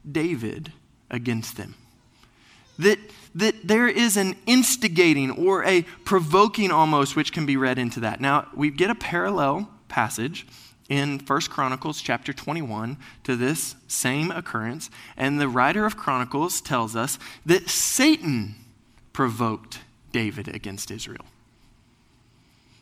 David 0.10 0.74
against 1.10 1.56
them. 1.56 1.76
That 2.80 3.00
that 3.38 3.68
there 3.68 3.88
is 3.88 4.18
an 4.18 4.36
instigating 4.48 5.30
or 5.30 5.64
a 5.64 5.84
provoking 6.06 6.72
almost, 6.72 7.16
which 7.16 7.32
can 7.32 7.46
be 7.46 7.56
read 7.56 7.78
into 7.78 8.00
that. 8.00 8.20
Now, 8.20 8.48
we 8.56 8.72
get 8.72 8.90
a 8.90 8.96
parallel 8.96 9.70
passage 9.88 10.48
in 10.90 11.20
First 11.20 11.52
Chronicles 11.52 12.02
chapter 12.02 12.34
21 12.34 12.98
to 13.26 13.36
this 13.36 13.76
same 13.88 14.32
occurrence, 14.32 14.90
and 15.16 15.40
the 15.40 15.48
writer 15.48 15.86
of 15.86 15.96
Chronicles 15.96 16.62
tells 16.62 16.96
us 16.96 17.20
that 17.46 17.70
Satan 17.70 18.56
provoked 19.14 19.82
David 20.12 20.48
against 20.48 20.90
Israel. 20.90 21.26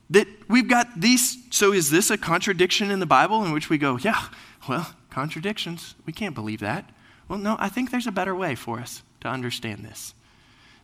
That 0.10 0.28
we've 0.48 0.70
got 0.70 1.02
these, 1.02 1.38
so 1.50 1.74
is 1.74 1.90
this 1.90 2.10
a 2.10 2.18
contradiction 2.18 2.92
in 2.92 3.00
the 3.00 3.06
Bible 3.06 3.44
in 3.44 3.52
which 3.52 3.70
we 3.70 3.78
go, 3.78 3.98
yeah, 3.98 4.28
well, 4.70 4.94
contradictions, 5.10 5.96
we 6.06 6.14
can't 6.14 6.36
believe 6.36 6.62
that. 6.62 6.90
Well, 7.28 7.40
no, 7.40 7.58
I 7.60 7.68
think 7.68 7.92
there's 7.92 8.08
a 8.08 8.12
better 8.12 8.36
way 8.36 8.56
for 8.56 8.80
us 8.80 9.02
to 9.26 9.32
understand 9.32 9.84
this 9.84 10.14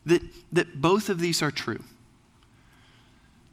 that, 0.06 0.24
that 0.52 0.82
both 0.82 1.10
of 1.10 1.20
these 1.20 1.42
are 1.42 1.52
true. 1.52 1.84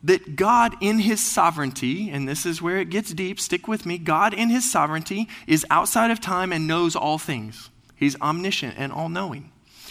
That 0.02 0.36
God, 0.36 0.76
in 0.80 1.00
His 1.00 1.24
sovereignty, 1.24 2.08
and 2.08 2.26
this 2.26 2.46
is 2.46 2.62
where 2.62 2.78
it 2.78 2.88
gets 2.88 3.12
deep, 3.12 3.38
stick 3.38 3.68
with 3.68 3.84
me, 3.84 3.98
God, 3.98 4.32
in 4.32 4.48
His 4.48 4.70
sovereignty, 4.70 5.28
is 5.46 5.66
outside 5.70 6.10
of 6.10 6.20
time 6.20 6.52
and 6.52 6.66
knows 6.66 6.96
all 6.96 7.18
things. 7.18 7.68
He's 7.96 8.18
omniscient 8.20 8.76
and 8.78 8.92
all 8.92 9.08
knowing. 9.08 9.50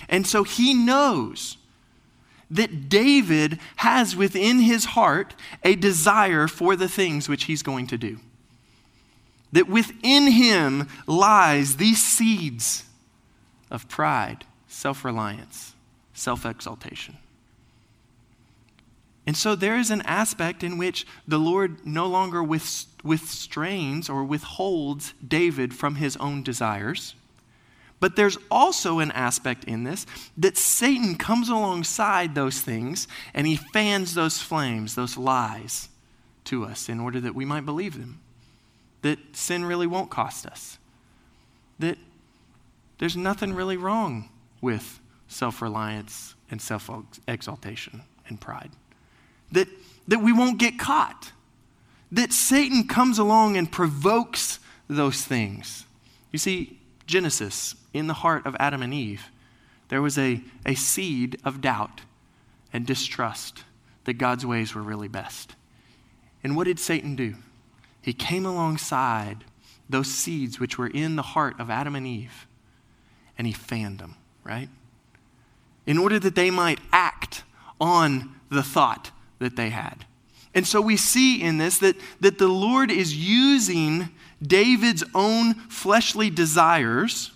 And 0.10 0.25
so 0.25 0.44
He 0.44 0.74
knows 0.74 1.58
that 2.50 2.89
David 2.89 3.60
has 3.77 4.16
within 4.16 4.60
his 4.60 4.86
heart 4.86 5.36
a 5.63 5.75
desire 5.75 6.48
for 6.48 6.75
the 6.75 6.88
things 6.88 7.27
which 7.27 7.46
he's 7.46 7.62
going 7.62 7.88
to 7.88 7.98
do. 7.98 8.20
That 9.51 9.68
within 9.68 10.32
him 10.32 10.88
lies 11.06 11.77
these 11.77 12.01
seeds 12.01 12.86
of 13.70 13.89
pride, 13.89 14.46
self 14.68 15.04
reliance, 15.04 15.74
self 16.14 16.46
exaltation. 16.46 17.18
And 19.28 19.36
so 19.36 19.56
there 19.56 19.78
is 19.78 19.92
an 19.92 20.02
aspect 20.04 20.64
in 20.64 20.78
which 20.78 21.06
the 21.28 21.38
Lord 21.38 21.86
no 21.86 22.08
longer 22.08 22.42
with, 22.42 22.86
withstrains 23.04 24.10
or 24.10 24.24
withholds 24.24 25.14
David 25.26 25.76
from 25.76 25.96
his 25.96 26.16
own 26.18 26.44
desires. 26.44 27.14
But 28.00 28.16
there's 28.16 28.38
also 28.50 29.00
an 29.00 29.12
aspect 29.12 29.66
in 29.66 29.84
this 29.84 30.06
that 30.38 30.58
Satan 30.58 31.16
comes 31.16 31.50
alongside 31.50 32.36
those 32.36 32.62
things 32.62 33.08
and 33.34 33.46
he 33.46 33.58
fans 33.58 34.14
those 34.14 34.42
flames, 34.42 34.96
those 34.96 35.18
lies 35.18 35.90
to 36.46 36.64
us 36.64 36.88
in 36.88 37.02
order 37.02 37.20
that 37.20 37.36
we 37.36 37.44
might 37.44 37.66
believe 37.66 37.98
them. 37.98 38.22
That 39.02 39.20
sin 39.34 39.66
really 39.66 39.88
won't 39.88 40.10
cost 40.10 40.46
us. 40.46 40.78
That 41.80 41.98
there's 42.98 43.18
nothing 43.18 43.54
really 43.54 43.78
wrong 43.78 44.30
with 44.62 45.00
self 45.28 45.62
reliance 45.62 46.36
and 46.50 46.62
self 46.62 46.90
exaltation 47.28 48.04
and 48.28 48.40
pride. 48.40 48.72
That, 49.52 49.68
that 50.08 50.20
we 50.20 50.34
won't 50.34 50.60
get 50.60 50.78
caught. 50.78 51.32
That 52.12 52.32
Satan 52.32 52.88
comes 52.88 53.20
along 53.20 53.58
and 53.58 53.72
provokes 53.72 54.60
those 54.88 55.24
things. 55.24 55.86
You 56.32 56.40
see, 56.40 56.80
Genesis, 57.06 57.76
in 57.94 58.08
the 58.08 58.14
heart 58.14 58.46
of 58.46 58.56
Adam 58.60 58.82
and 58.82 58.94
Eve, 58.94 59.30
there 59.90 60.02
was 60.02 60.18
a, 60.18 60.42
a 60.66 60.76
seed 60.76 61.40
of 61.44 61.62
doubt 61.62 62.02
and 62.74 62.86
distrust 62.86 63.64
that 64.04 64.14
God's 64.14 64.46
ways 64.46 64.76
were 64.76 64.82
really 64.82 65.08
best. 65.08 65.56
And 66.44 66.56
what 66.56 66.66
did 66.66 66.80
Satan 66.80 67.16
do? 67.16 67.36
He 68.02 68.14
came 68.14 68.46
alongside 68.46 69.44
those 69.90 70.08
seeds 70.08 70.60
which 70.60 70.78
were 70.78 70.88
in 70.88 71.16
the 71.16 71.22
heart 71.22 71.60
of 71.60 71.70
Adam 71.70 71.96
and 71.96 72.06
Eve, 72.06 72.48
and 73.38 73.48
he 73.48 73.54
fanned 73.54 74.00
them, 74.00 74.16
right? 74.48 74.70
in 75.88 75.98
order 75.98 76.20
that 76.20 76.36
they 76.36 76.51
might 76.51 76.80
act 76.92 77.44
on 77.82 78.36
the 78.50 78.62
thought 78.62 79.10
that 79.39 79.56
they 79.56 79.70
had. 79.70 80.06
And 80.54 80.68
so 80.68 80.82
we 80.82 80.98
see 80.98 81.42
in 81.42 81.58
this 81.58 81.80
that, 81.80 81.96
that 82.20 82.38
the 82.38 82.48
Lord 82.48 82.92
is 82.92 83.16
using 83.16 84.10
David's 84.42 85.04
own 85.16 85.54
fleshly 85.54 86.30
desires 86.30 87.32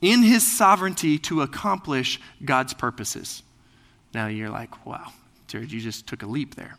in 0.00 0.22
his 0.22 0.46
sovereignty 0.56 1.18
to 1.18 1.42
accomplish 1.42 2.20
God's 2.44 2.74
purposes. 2.74 3.42
Now 4.14 4.28
you're 4.28 4.50
like, 4.50 4.86
wow, 4.86 5.12
Jared, 5.46 5.70
you 5.70 5.80
just 5.80 6.06
took 6.06 6.22
a 6.22 6.26
leap 6.26 6.54
there. 6.54 6.76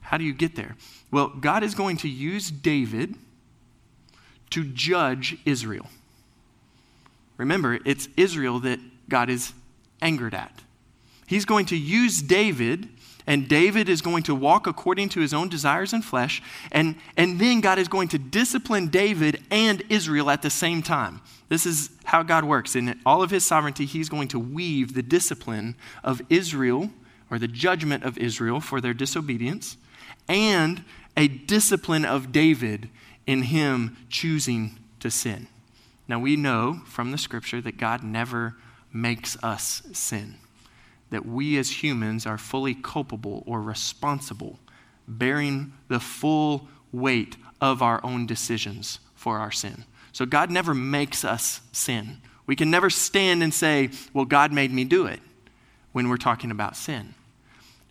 How 0.00 0.18
do 0.18 0.24
you 0.24 0.34
get 0.34 0.54
there? 0.54 0.76
Well, 1.10 1.28
God 1.28 1.64
is 1.64 1.74
going 1.74 1.96
to 1.98 2.08
use 2.08 2.50
David 2.50 3.16
to 4.50 4.64
judge 4.64 5.36
Israel. 5.44 5.86
Remember, 7.36 7.78
it's 7.84 8.08
Israel 8.16 8.60
that 8.60 8.80
God 9.08 9.30
is 9.30 9.52
angered 10.00 10.34
at. 10.34 10.62
He's 11.26 11.44
going 11.44 11.66
to 11.66 11.76
use 11.76 12.22
David, 12.22 12.88
and 13.26 13.48
David 13.48 13.88
is 13.88 14.00
going 14.00 14.22
to 14.24 14.34
walk 14.34 14.66
according 14.66 15.08
to 15.10 15.20
his 15.20 15.34
own 15.34 15.48
desires 15.48 15.92
and 15.92 16.04
flesh, 16.04 16.42
and, 16.70 16.96
and 17.16 17.38
then 17.38 17.60
God 17.60 17.78
is 17.78 17.88
going 17.88 18.08
to 18.08 18.18
discipline 18.18 18.88
David 18.88 19.42
and 19.50 19.82
Israel 19.88 20.30
at 20.30 20.42
the 20.42 20.50
same 20.50 20.82
time. 20.82 21.20
This 21.48 21.66
is 21.66 21.90
how 22.04 22.22
God 22.22 22.44
works. 22.44 22.76
In 22.76 22.98
all 23.04 23.22
of 23.22 23.30
his 23.30 23.44
sovereignty, 23.44 23.86
he's 23.86 24.08
going 24.08 24.28
to 24.28 24.38
weave 24.38 24.94
the 24.94 25.02
discipline 25.02 25.76
of 26.04 26.22
Israel, 26.30 26.90
or 27.30 27.38
the 27.38 27.48
judgment 27.48 28.04
of 28.04 28.16
Israel 28.18 28.60
for 28.60 28.80
their 28.80 28.94
disobedience, 28.94 29.76
and 30.28 30.84
a 31.16 31.26
discipline 31.26 32.04
of 32.04 32.30
David 32.30 32.88
in 33.26 33.42
him 33.42 33.96
choosing 34.08 34.78
to 35.00 35.10
sin. 35.10 35.48
Now, 36.08 36.18
we 36.18 36.36
know 36.36 36.80
from 36.86 37.10
the 37.10 37.18
scripture 37.18 37.60
that 37.60 37.78
God 37.78 38.02
never 38.02 38.56
makes 38.92 39.42
us 39.42 39.82
sin. 39.92 40.36
That 41.10 41.26
we 41.26 41.56
as 41.58 41.82
humans 41.82 42.26
are 42.26 42.38
fully 42.38 42.74
culpable 42.74 43.42
or 43.46 43.60
responsible, 43.60 44.58
bearing 45.08 45.72
the 45.88 46.00
full 46.00 46.68
weight 46.92 47.36
of 47.60 47.82
our 47.82 48.00
own 48.04 48.26
decisions 48.26 49.00
for 49.14 49.38
our 49.38 49.52
sin. 49.52 49.84
So 50.12 50.26
God 50.26 50.50
never 50.50 50.74
makes 50.74 51.24
us 51.24 51.60
sin. 51.72 52.18
We 52.46 52.56
can 52.56 52.70
never 52.70 52.90
stand 52.90 53.42
and 53.42 53.52
say, 53.52 53.90
well, 54.14 54.24
God 54.24 54.52
made 54.52 54.72
me 54.72 54.84
do 54.84 55.06
it 55.06 55.20
when 55.92 56.08
we're 56.08 56.16
talking 56.16 56.50
about 56.50 56.76
sin. 56.76 57.14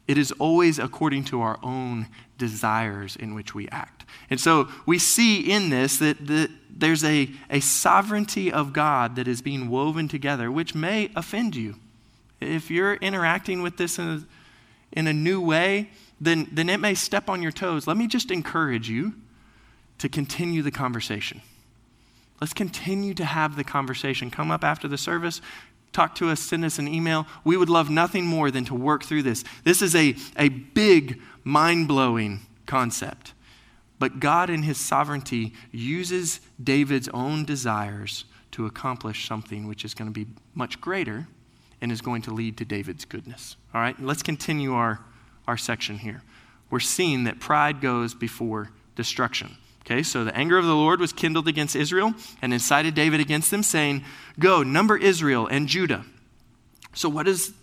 It 0.07 0.17
is 0.17 0.31
always 0.33 0.77
according 0.77 1.23
to 1.25 1.41
our 1.41 1.57
own 1.63 2.07
desires 2.37 3.15
in 3.15 3.33
which 3.33 3.55
we 3.55 3.67
act. 3.69 4.05
And 4.29 4.39
so 4.39 4.67
we 4.85 4.99
see 4.99 5.51
in 5.51 5.69
this 5.69 5.97
that, 5.97 6.27
that 6.27 6.51
there's 6.69 7.03
a, 7.03 7.29
a 7.49 7.59
sovereignty 7.59 8.51
of 8.51 8.73
God 8.73 9.15
that 9.15 9.27
is 9.27 9.41
being 9.41 9.69
woven 9.69 10.07
together, 10.07 10.51
which 10.51 10.75
may 10.75 11.09
offend 11.15 11.55
you. 11.55 11.75
If 12.39 12.69
you're 12.69 12.95
interacting 12.95 13.61
with 13.61 13.77
this 13.77 13.97
in 13.97 14.07
a, 14.07 14.23
in 14.91 15.07
a 15.07 15.13
new 15.13 15.41
way, 15.41 15.89
then, 16.19 16.47
then 16.51 16.69
it 16.69 16.79
may 16.79 16.93
step 16.93 17.29
on 17.29 17.41
your 17.41 17.51
toes. 17.51 17.87
Let 17.87 17.97
me 17.97 18.07
just 18.07 18.29
encourage 18.29 18.89
you 18.89 19.13
to 19.97 20.09
continue 20.09 20.61
the 20.61 20.71
conversation. 20.71 21.41
Let's 22.41 22.53
continue 22.53 23.13
to 23.13 23.25
have 23.25 23.55
the 23.55 23.63
conversation. 23.63 24.29
Come 24.29 24.51
up 24.51 24.63
after 24.63 24.87
the 24.87 24.97
service, 24.97 25.41
talk 25.95 26.15
to 26.15 26.29
us, 26.29 26.39
send 26.39 26.65
us 26.65 26.77
an 26.77 26.87
email. 26.87 27.25
We 27.43 27.57
would 27.57 27.69
love 27.69 27.89
nothing 27.89 28.25
more 28.25 28.51
than 28.51 28.65
to 28.65 28.75
work 28.75 29.03
through 29.03 29.23
this. 29.23 29.43
This 29.63 29.81
is 29.81 29.95
a, 29.95 30.15
a 30.37 30.49
big, 30.49 31.21
mind 31.43 31.87
blowing 31.87 32.41
concept. 32.65 33.33
But 33.97 34.19
God, 34.19 34.49
in 34.49 34.63
His 34.63 34.77
sovereignty, 34.77 35.53
uses 35.71 36.41
David's 36.61 37.07
own 37.09 37.45
desires 37.45 38.25
to 38.51 38.65
accomplish 38.65 39.27
something 39.27 39.67
which 39.67 39.85
is 39.85 39.93
going 39.93 40.13
to 40.13 40.25
be 40.25 40.29
much 40.53 40.79
greater 40.81 41.27
and 41.81 41.91
is 41.91 42.01
going 42.01 42.21
to 42.23 42.33
lead 42.33 42.57
to 42.57 42.65
David's 42.65 43.05
goodness. 43.05 43.55
All 43.73 43.81
right, 43.81 43.99
let's 44.01 44.23
continue 44.23 44.73
our, 44.73 44.99
our 45.47 45.57
section 45.57 45.97
here. 45.99 46.23
We're 46.69 46.79
seeing 46.79 47.23
that 47.25 47.39
pride 47.39 47.79
goes 47.79 48.13
before 48.13 48.71
destruction. 48.95 49.57
Okay, 49.85 50.01
so 50.01 50.23
the 50.23 50.35
anger 50.35 50.57
of 50.57 50.65
the 50.65 50.75
Lord 50.75 50.99
was 50.99 51.13
kindled 51.13 51.47
against 51.47 51.75
Israel 51.75 52.15
and 52.41 52.51
incited 52.51 52.95
David 52.95 53.19
against 53.19 53.51
them, 53.51 53.61
saying, 53.61 54.03
Go, 54.39 54.63
number 54.63 54.97
Israel 54.97 55.45
and 55.45 55.67
Judah. 55.67 56.05
So, 56.93 57.07
what 57.07 57.27
is, 57.27 57.53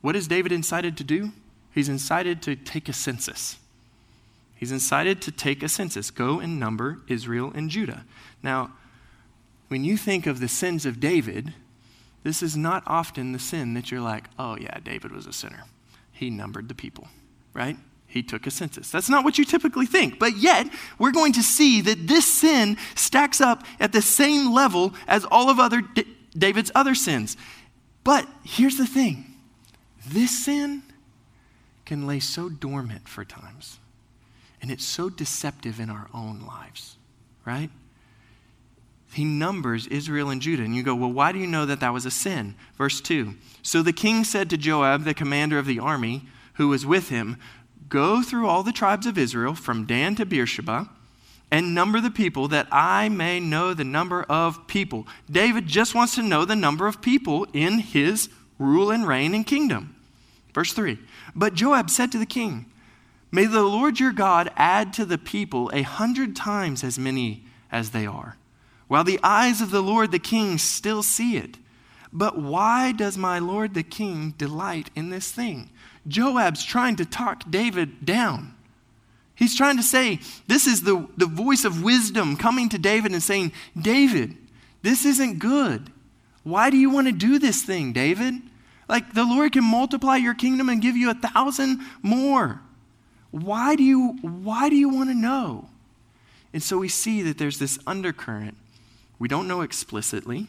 what 0.00 0.14
is 0.14 0.28
David 0.28 0.52
incited 0.52 0.96
to 0.98 1.04
do? 1.04 1.32
He's 1.74 1.88
incited 1.88 2.40
to 2.42 2.54
take 2.54 2.88
a 2.88 2.92
census. 2.92 3.58
He's 4.54 4.70
incited 4.70 5.20
to 5.22 5.32
take 5.32 5.62
a 5.62 5.68
census. 5.68 6.10
Go 6.10 6.38
and 6.38 6.60
number 6.60 7.00
Israel 7.08 7.50
and 7.54 7.68
Judah. 7.68 8.04
Now, 8.42 8.72
when 9.68 9.84
you 9.84 9.96
think 9.96 10.26
of 10.26 10.38
the 10.38 10.48
sins 10.48 10.86
of 10.86 11.00
David, 11.00 11.54
this 12.22 12.42
is 12.42 12.56
not 12.56 12.84
often 12.86 13.32
the 13.32 13.38
sin 13.38 13.74
that 13.74 13.90
you're 13.90 14.00
like, 14.00 14.24
oh, 14.38 14.56
yeah, 14.56 14.78
David 14.80 15.10
was 15.10 15.26
a 15.26 15.32
sinner. 15.32 15.64
He 16.12 16.30
numbered 16.30 16.68
the 16.68 16.74
people, 16.74 17.08
right? 17.54 17.76
He 18.10 18.24
took 18.24 18.46
a 18.46 18.50
census. 18.50 18.90
That's 18.90 19.08
not 19.08 19.24
what 19.24 19.38
you 19.38 19.44
typically 19.44 19.86
think. 19.86 20.18
But 20.18 20.36
yet, 20.36 20.68
we're 20.98 21.12
going 21.12 21.32
to 21.34 21.42
see 21.42 21.80
that 21.82 22.08
this 22.08 22.26
sin 22.26 22.76
stacks 22.96 23.40
up 23.40 23.62
at 23.78 23.92
the 23.92 24.02
same 24.02 24.52
level 24.52 24.94
as 25.06 25.24
all 25.24 25.48
of 25.48 25.60
other 25.60 25.80
D- 25.80 26.04
David's 26.36 26.72
other 26.74 26.96
sins. 26.96 27.36
But 28.02 28.26
here's 28.44 28.76
the 28.76 28.86
thing 28.86 29.36
this 30.08 30.44
sin 30.44 30.82
can 31.84 32.06
lay 32.06 32.18
so 32.18 32.48
dormant 32.48 33.08
for 33.08 33.24
times, 33.24 33.78
and 34.60 34.72
it's 34.72 34.84
so 34.84 35.08
deceptive 35.08 35.78
in 35.78 35.88
our 35.88 36.08
own 36.12 36.40
lives, 36.40 36.96
right? 37.44 37.70
He 39.12 39.24
numbers 39.24 39.86
Israel 39.86 40.30
and 40.30 40.40
Judah. 40.40 40.62
And 40.64 40.74
you 40.74 40.82
go, 40.82 40.94
well, 40.94 41.12
why 41.12 41.32
do 41.32 41.38
you 41.38 41.46
know 41.46 41.66
that 41.66 41.80
that 41.80 41.92
was 41.92 42.06
a 42.06 42.10
sin? 42.10 42.54
Verse 42.76 43.00
2 43.00 43.34
So 43.62 43.82
the 43.82 43.92
king 43.92 44.24
said 44.24 44.50
to 44.50 44.56
Joab, 44.56 45.04
the 45.04 45.14
commander 45.14 45.58
of 45.58 45.66
the 45.66 45.78
army, 45.78 46.22
who 46.54 46.68
was 46.68 46.86
with 46.86 47.08
him, 47.08 47.36
Go 47.90 48.22
through 48.22 48.46
all 48.46 48.62
the 48.62 48.72
tribes 48.72 49.06
of 49.06 49.18
Israel 49.18 49.54
from 49.54 49.84
Dan 49.84 50.14
to 50.14 50.24
Beersheba 50.24 50.88
and 51.50 51.74
number 51.74 52.00
the 52.00 52.10
people 52.10 52.48
that 52.48 52.68
I 52.70 53.08
may 53.08 53.40
know 53.40 53.74
the 53.74 53.84
number 53.84 54.22
of 54.22 54.66
people. 54.68 55.06
David 55.30 55.66
just 55.66 55.94
wants 55.94 56.14
to 56.14 56.22
know 56.22 56.44
the 56.44 56.56
number 56.56 56.86
of 56.86 57.02
people 57.02 57.46
in 57.52 57.80
his 57.80 58.28
rule 58.58 58.90
and 58.90 59.06
reign 59.06 59.34
and 59.34 59.44
kingdom. 59.44 59.94
Verse 60.54 60.72
3 60.72 60.98
But 61.34 61.54
Joab 61.54 61.90
said 61.90 62.12
to 62.12 62.18
the 62.18 62.26
king, 62.26 62.66
May 63.32 63.46
the 63.46 63.62
Lord 63.62 63.98
your 63.98 64.12
God 64.12 64.50
add 64.56 64.92
to 64.94 65.04
the 65.04 65.18
people 65.18 65.70
a 65.72 65.82
hundred 65.82 66.36
times 66.36 66.84
as 66.84 66.98
many 66.98 67.44
as 67.72 67.90
they 67.90 68.06
are, 68.06 68.36
while 68.86 69.04
the 69.04 69.20
eyes 69.22 69.60
of 69.60 69.70
the 69.72 69.82
Lord 69.82 70.12
the 70.12 70.18
king 70.18 70.58
still 70.58 71.02
see 71.02 71.36
it. 71.36 71.58
But 72.12 72.38
why 72.38 72.92
does 72.92 73.16
my 73.16 73.38
Lord 73.38 73.74
the 73.74 73.84
king 73.84 74.34
delight 74.36 74.90
in 74.96 75.10
this 75.10 75.30
thing? 75.30 75.70
Joab's 76.08 76.64
trying 76.64 76.96
to 76.96 77.04
talk 77.04 77.50
David 77.50 78.04
down. 78.04 78.54
He's 79.34 79.56
trying 79.56 79.78
to 79.78 79.82
say, 79.82 80.20
this 80.48 80.66
is 80.66 80.82
the, 80.82 81.08
the 81.16 81.26
voice 81.26 81.64
of 81.64 81.82
wisdom 81.82 82.36
coming 82.36 82.68
to 82.70 82.78
David 82.78 83.12
and 83.12 83.22
saying, 83.22 83.52
David, 83.80 84.36
this 84.82 85.06
isn't 85.06 85.38
good. 85.38 85.90
Why 86.42 86.70
do 86.70 86.76
you 86.76 86.90
want 86.90 87.06
to 87.06 87.12
do 87.12 87.38
this 87.38 87.62
thing, 87.62 87.92
David? 87.92 88.34
Like 88.88 89.14
the 89.14 89.24
Lord 89.24 89.52
can 89.52 89.64
multiply 89.64 90.16
your 90.16 90.34
kingdom 90.34 90.68
and 90.68 90.82
give 90.82 90.96
you 90.96 91.10
a 91.10 91.14
thousand 91.14 91.80
more. 92.02 92.60
Why 93.30 93.76
do 93.76 93.82
you, 93.82 94.18
why 94.20 94.68
do 94.68 94.76
you 94.76 94.88
want 94.88 95.10
to 95.10 95.14
know? 95.14 95.68
And 96.52 96.62
so 96.62 96.78
we 96.78 96.88
see 96.88 97.22
that 97.22 97.38
there's 97.38 97.58
this 97.58 97.78
undercurrent. 97.86 98.56
We 99.18 99.28
don't 99.28 99.46
know 99.46 99.60
explicitly, 99.60 100.48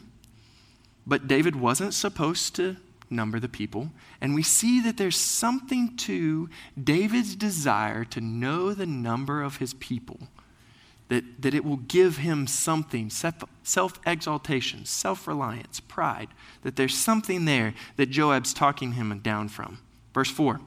but 1.06 1.28
David 1.28 1.56
wasn't 1.56 1.94
supposed 1.94 2.56
to 2.56 2.76
number 3.12 3.38
the 3.38 3.48
people. 3.48 3.90
And 4.20 4.34
we 4.34 4.42
see 4.42 4.80
that 4.80 4.96
there's 4.96 5.16
something 5.16 5.96
to 5.98 6.48
David's 6.82 7.36
desire 7.36 8.04
to 8.06 8.20
know 8.20 8.74
the 8.74 8.86
number 8.86 9.42
of 9.42 9.58
his 9.58 9.74
people, 9.74 10.18
that, 11.08 11.42
that 11.42 11.54
it 11.54 11.64
will 11.64 11.76
give 11.76 12.18
him 12.18 12.46
something 12.46 13.10
self 13.10 14.00
exaltation, 14.06 14.84
self 14.84 15.28
reliance, 15.28 15.80
pride, 15.80 16.28
that 16.62 16.76
there's 16.76 16.96
something 16.96 17.44
there 17.44 17.74
that 17.96 18.10
Joab's 18.10 18.54
talking 18.54 18.92
him 18.92 19.16
down 19.20 19.48
from. 19.48 19.78
Verse 20.14 20.30
4 20.30 20.60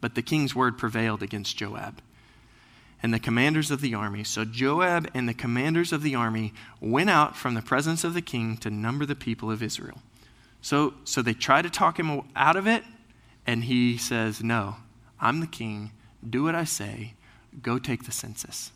But 0.00 0.14
the 0.14 0.22
king's 0.22 0.54
word 0.54 0.78
prevailed 0.78 1.22
against 1.22 1.56
Joab 1.56 2.00
and 3.02 3.14
the 3.14 3.20
commanders 3.20 3.70
of 3.70 3.80
the 3.80 3.94
army. 3.94 4.24
So 4.24 4.44
Joab 4.44 5.08
and 5.14 5.28
the 5.28 5.34
commanders 5.34 5.92
of 5.92 6.02
the 6.02 6.14
army 6.14 6.52
went 6.80 7.10
out 7.10 7.36
from 7.36 7.54
the 7.54 7.62
presence 7.62 8.04
of 8.04 8.14
the 8.14 8.22
king 8.22 8.56
to 8.58 8.70
number 8.70 9.06
the 9.06 9.14
people 9.14 9.50
of 9.50 9.62
Israel. 9.62 10.02
So, 10.68 10.92
so 11.04 11.22
they 11.22 11.32
try 11.32 11.62
to 11.62 11.70
talk 11.70 11.98
him 11.98 12.20
out 12.36 12.54
of 12.54 12.66
it, 12.66 12.84
and 13.46 13.64
he 13.64 13.96
says, 13.96 14.42
No, 14.42 14.76
I'm 15.18 15.40
the 15.40 15.46
king. 15.46 15.92
Do 16.28 16.42
what 16.42 16.54
I 16.54 16.64
say. 16.64 17.14
Go 17.62 17.78
take 17.78 18.04
the 18.04 18.12
census. 18.12 18.70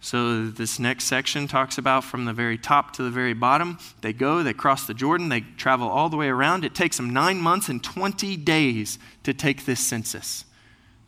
So, 0.00 0.46
this 0.46 0.78
next 0.78 1.04
section 1.04 1.46
talks 1.46 1.76
about 1.76 2.04
from 2.04 2.24
the 2.24 2.32
very 2.32 2.56
top 2.56 2.94
to 2.94 3.02
the 3.02 3.10
very 3.10 3.34
bottom. 3.34 3.78
They 4.00 4.14
go, 4.14 4.42
they 4.42 4.54
cross 4.54 4.86
the 4.86 4.94
Jordan, 4.94 5.28
they 5.28 5.42
travel 5.42 5.86
all 5.86 6.08
the 6.08 6.16
way 6.16 6.28
around. 6.28 6.64
It 6.64 6.74
takes 6.74 6.96
them 6.96 7.10
nine 7.10 7.42
months 7.42 7.68
and 7.68 7.84
20 7.84 8.38
days 8.38 8.98
to 9.24 9.34
take 9.34 9.66
this 9.66 9.80
census. 9.86 10.46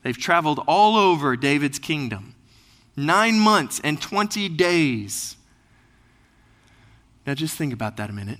They've 0.03 0.19
traveled 0.19 0.63
all 0.69 0.97
over 0.97 1.35
David's 1.35 1.79
kingdom. 1.79 2.35
Nine 2.95 3.41
months 3.41 3.81
and 3.83 3.99
20 3.99 4.51
days. 4.51 5.37
Now, 7.27 7.33
just 7.33 7.57
think 7.57 7.73
about 7.73 7.97
that 7.97 8.11
a 8.11 8.13
minute 8.13 8.39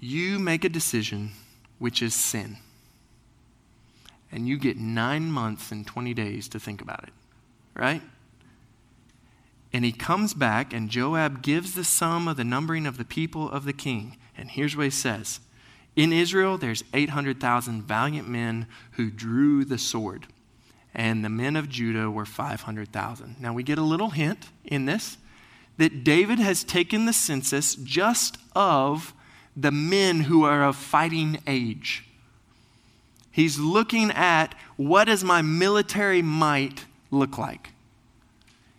you 0.00 0.38
make 0.38 0.64
a 0.64 0.68
decision 0.68 1.30
which 1.78 2.02
is 2.02 2.14
sin. 2.14 2.56
And 4.32 4.48
you 4.48 4.58
get 4.58 4.76
nine 4.76 5.30
months 5.30 5.70
and 5.72 5.86
20 5.86 6.14
days 6.14 6.48
to 6.48 6.60
think 6.60 6.80
about 6.80 7.02
it, 7.04 7.12
right? 7.74 8.02
And 9.72 9.84
he 9.84 9.92
comes 9.92 10.34
back, 10.34 10.72
and 10.72 10.90
Joab 10.90 11.42
gives 11.42 11.74
the 11.74 11.84
sum 11.84 12.28
of 12.28 12.36
the 12.36 12.44
numbering 12.44 12.86
of 12.86 12.96
the 12.96 13.04
people 13.04 13.50
of 13.50 13.64
the 13.64 13.72
king. 13.72 14.16
And 14.36 14.50
here's 14.50 14.76
what 14.76 14.84
he 14.84 14.90
says 14.90 15.40
In 15.96 16.12
Israel, 16.12 16.58
there's 16.58 16.84
800,000 16.94 17.82
valiant 17.82 18.28
men 18.28 18.66
who 18.92 19.10
drew 19.10 19.64
the 19.64 19.78
sword, 19.78 20.26
and 20.94 21.24
the 21.24 21.28
men 21.28 21.56
of 21.56 21.68
Judah 21.68 22.10
were 22.10 22.26
500,000. 22.26 23.36
Now, 23.40 23.52
we 23.52 23.62
get 23.62 23.78
a 23.78 23.82
little 23.82 24.10
hint 24.10 24.48
in 24.64 24.86
this 24.86 25.18
that 25.76 26.04
David 26.04 26.38
has 26.38 26.62
taken 26.62 27.06
the 27.06 27.12
census 27.12 27.74
just 27.74 28.38
of 28.54 29.14
the 29.60 29.70
men 29.70 30.20
who 30.20 30.44
are 30.44 30.64
of 30.64 30.76
fighting 30.76 31.38
age. 31.46 32.04
He's 33.30 33.58
looking 33.58 34.10
at 34.10 34.54
what 34.76 35.04
does 35.04 35.22
my 35.22 35.42
military 35.42 36.22
might 36.22 36.86
look 37.10 37.36
like? 37.36 37.70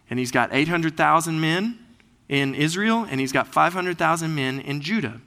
And 0.10 0.20
he's 0.20 0.32
got 0.32 0.54
800,000 0.54 1.40
men 1.40 1.80
in 2.28 2.56
Israel 2.56 3.06
and 3.10 3.20
he's 3.20 3.32
got 3.32 3.48
500,000 3.48 4.34
men 4.34 4.60
in 4.60 4.82
Judah. 4.82 5.22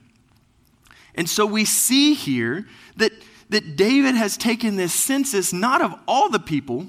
And 1.14 1.30
so 1.30 1.46
we 1.46 1.64
see 1.64 2.14
here 2.14 2.66
that, 2.96 3.12
that 3.50 3.76
David 3.76 4.16
has 4.16 4.36
taken 4.36 4.76
this 4.76 4.92
census 4.92 5.52
not 5.52 5.80
of 5.80 5.94
all 6.08 6.28
the 6.28 6.40
people, 6.40 6.88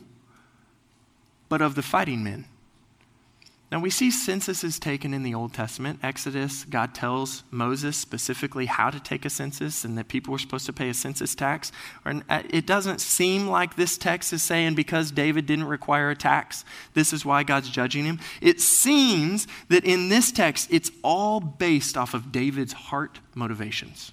but 1.48 1.62
of 1.62 1.76
the 1.76 1.84
fighting 1.84 2.24
men. 2.24 2.46
Now, 3.72 3.80
we 3.80 3.90
see 3.90 4.12
censuses 4.12 4.78
taken 4.78 5.14
in 5.14 5.24
the 5.24 5.34
Old 5.34 5.54
Testament. 5.54 6.00
Exodus, 6.04 6.66
God 6.66 6.94
tells 6.94 7.44
Moses 7.50 7.98
specifically 7.98 8.68
how 8.68 8.92
to 8.92 9.00
take 9.00 9.26
a 9.26 9.30
census 9.30 9.84
and 9.84 9.98
that 9.98 10.08
people 10.08 10.32
were 10.32 10.38
supposed 10.38 10.68
to 10.68 10.74
pay 10.74 10.90
a 10.90 10.94
census 10.94 11.34
tax. 11.34 11.72
Uh, 12.06 12.44
it 12.50 12.68
doesn't 12.68 13.02
seem 13.02 13.48
like 13.48 13.76
this 13.76 13.98
text 13.98 14.32
is 14.34 14.44
saying 14.44 14.76
because 14.76 15.10
David 15.10 15.48
didn't 15.48 15.66
require 15.66 16.12
a 16.12 16.16
tax, 16.16 16.64
this 16.94 17.12
is 17.12 17.26
why 17.26 17.42
God's 17.42 17.70
judging 17.70 18.06
him. 18.06 18.20
It 18.40 18.62
seems 18.62 19.48
that 19.70 19.84
in 19.84 20.10
this 20.10 20.32
text, 20.32 20.70
it's 20.72 20.92
all 21.04 21.40
based 21.40 21.98
off 21.98 22.14
of 22.14 22.32
David's 22.32 22.74
heart 22.74 23.20
motivations. 23.34 24.12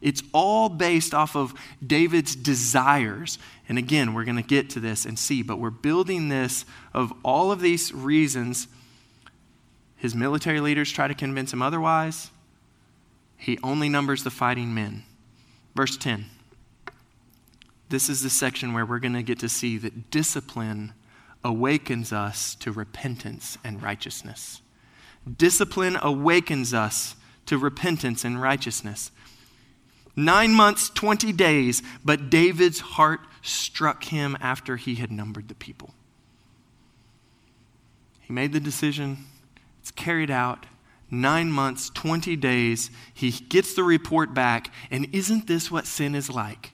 It's 0.00 0.22
all 0.32 0.68
based 0.68 1.12
off 1.12 1.36
of 1.36 1.54
David's 1.86 2.34
desires. 2.34 3.38
And 3.68 3.78
again, 3.78 4.14
we're 4.14 4.24
going 4.24 4.36
to 4.36 4.42
get 4.42 4.70
to 4.70 4.80
this 4.80 5.04
and 5.04 5.18
see, 5.18 5.42
but 5.42 5.58
we're 5.58 5.70
building 5.70 6.28
this 6.28 6.64
of 6.94 7.12
all 7.22 7.52
of 7.52 7.60
these 7.60 7.92
reasons. 7.92 8.66
His 9.96 10.14
military 10.14 10.60
leaders 10.60 10.90
try 10.90 11.08
to 11.08 11.14
convince 11.14 11.52
him 11.52 11.60
otherwise. 11.60 12.30
He 13.36 13.58
only 13.62 13.88
numbers 13.88 14.24
the 14.24 14.30
fighting 14.30 14.74
men. 14.74 15.04
Verse 15.74 15.96
10. 15.96 16.26
This 17.90 18.08
is 18.08 18.22
the 18.22 18.30
section 18.30 18.72
where 18.72 18.86
we're 18.86 18.98
going 18.98 19.14
to 19.14 19.22
get 19.22 19.40
to 19.40 19.48
see 19.48 19.76
that 19.78 20.10
discipline 20.10 20.94
awakens 21.42 22.12
us 22.12 22.54
to 22.56 22.72
repentance 22.72 23.58
and 23.64 23.82
righteousness. 23.82 24.62
Discipline 25.36 25.98
awakens 26.00 26.72
us 26.72 27.16
to 27.46 27.58
repentance 27.58 28.24
and 28.24 28.40
righteousness. 28.40 29.10
Nine 30.16 30.52
months, 30.52 30.90
20 30.90 31.32
days, 31.32 31.82
but 32.04 32.30
David's 32.30 32.80
heart 32.80 33.20
struck 33.42 34.04
him 34.04 34.36
after 34.40 34.76
he 34.76 34.96
had 34.96 35.10
numbered 35.10 35.48
the 35.48 35.54
people. 35.54 35.90
He 38.20 38.32
made 38.32 38.52
the 38.52 38.60
decision, 38.60 39.24
it's 39.80 39.90
carried 39.90 40.30
out. 40.30 40.66
Nine 41.12 41.50
months, 41.50 41.90
20 41.90 42.36
days, 42.36 42.90
he 43.12 43.32
gets 43.32 43.74
the 43.74 43.82
report 43.82 44.32
back, 44.32 44.72
and 44.92 45.08
isn't 45.12 45.48
this 45.48 45.68
what 45.68 45.86
sin 45.86 46.14
is 46.14 46.30
like? 46.30 46.70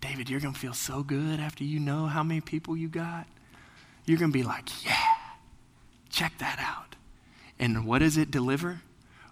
David, 0.00 0.28
you're 0.28 0.40
going 0.40 0.52
to 0.52 0.58
feel 0.58 0.74
so 0.74 1.04
good 1.04 1.38
after 1.38 1.62
you 1.62 1.78
know 1.78 2.06
how 2.06 2.24
many 2.24 2.40
people 2.40 2.76
you 2.76 2.88
got. 2.88 3.26
You're 4.04 4.18
going 4.18 4.32
to 4.32 4.36
be 4.36 4.42
like, 4.42 4.84
yeah, 4.84 4.96
check 6.10 6.32
that 6.38 6.58
out. 6.58 6.96
And 7.60 7.86
what 7.86 8.00
does 8.00 8.16
it 8.16 8.32
deliver? 8.32 8.82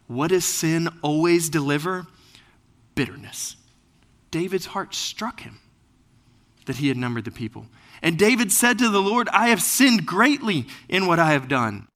What 0.06 0.28
does 0.28 0.44
sin 0.44 0.88
always 1.02 1.48
deliver? 1.48 2.06
Bitterness. 2.94 3.56
David's 4.30 4.66
heart 4.66 4.94
struck 4.94 5.40
him 5.40 5.58
that 6.66 6.76
he 6.76 6.88
had 6.88 6.96
numbered 6.96 7.24
the 7.24 7.30
people. 7.30 7.66
And 8.02 8.18
David 8.18 8.52
said 8.52 8.78
to 8.78 8.88
the 8.88 9.02
Lord, 9.02 9.28
I 9.30 9.48
have 9.48 9.62
sinned 9.62 10.06
greatly 10.06 10.66
in 10.88 11.06
what 11.06 11.18
I 11.18 11.32
have 11.32 11.48
done. 11.48 11.88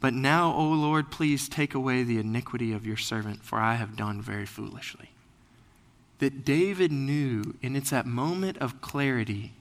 But 0.00 0.14
now, 0.14 0.52
O 0.54 0.64
Lord, 0.64 1.10
please 1.10 1.48
take 1.48 1.74
away 1.74 2.02
the 2.02 2.18
iniquity 2.18 2.72
of 2.72 2.86
your 2.86 2.96
servant, 2.96 3.44
for 3.44 3.58
I 3.58 3.74
have 3.74 3.96
done 3.96 4.22
very 4.22 4.46
foolishly. 4.46 5.10
That 6.18 6.44
David 6.44 6.90
knew, 6.90 7.56
and 7.62 7.76
it's 7.76 7.90
that 7.90 8.06
moment 8.06 8.58
of 8.58 8.80
clarity, 8.80 9.52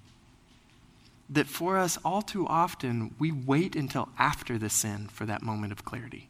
that 1.29 1.47
for 1.47 1.77
us 1.77 1.97
all 2.03 2.21
too 2.21 2.47
often, 2.47 3.13
we 3.19 3.31
wait 3.31 3.75
until 3.75 4.09
after 4.17 4.57
the 4.57 4.69
sin 4.69 5.07
for 5.07 5.25
that 5.25 5.43
moment 5.43 5.71
of 5.71 5.85
clarity. 5.85 6.29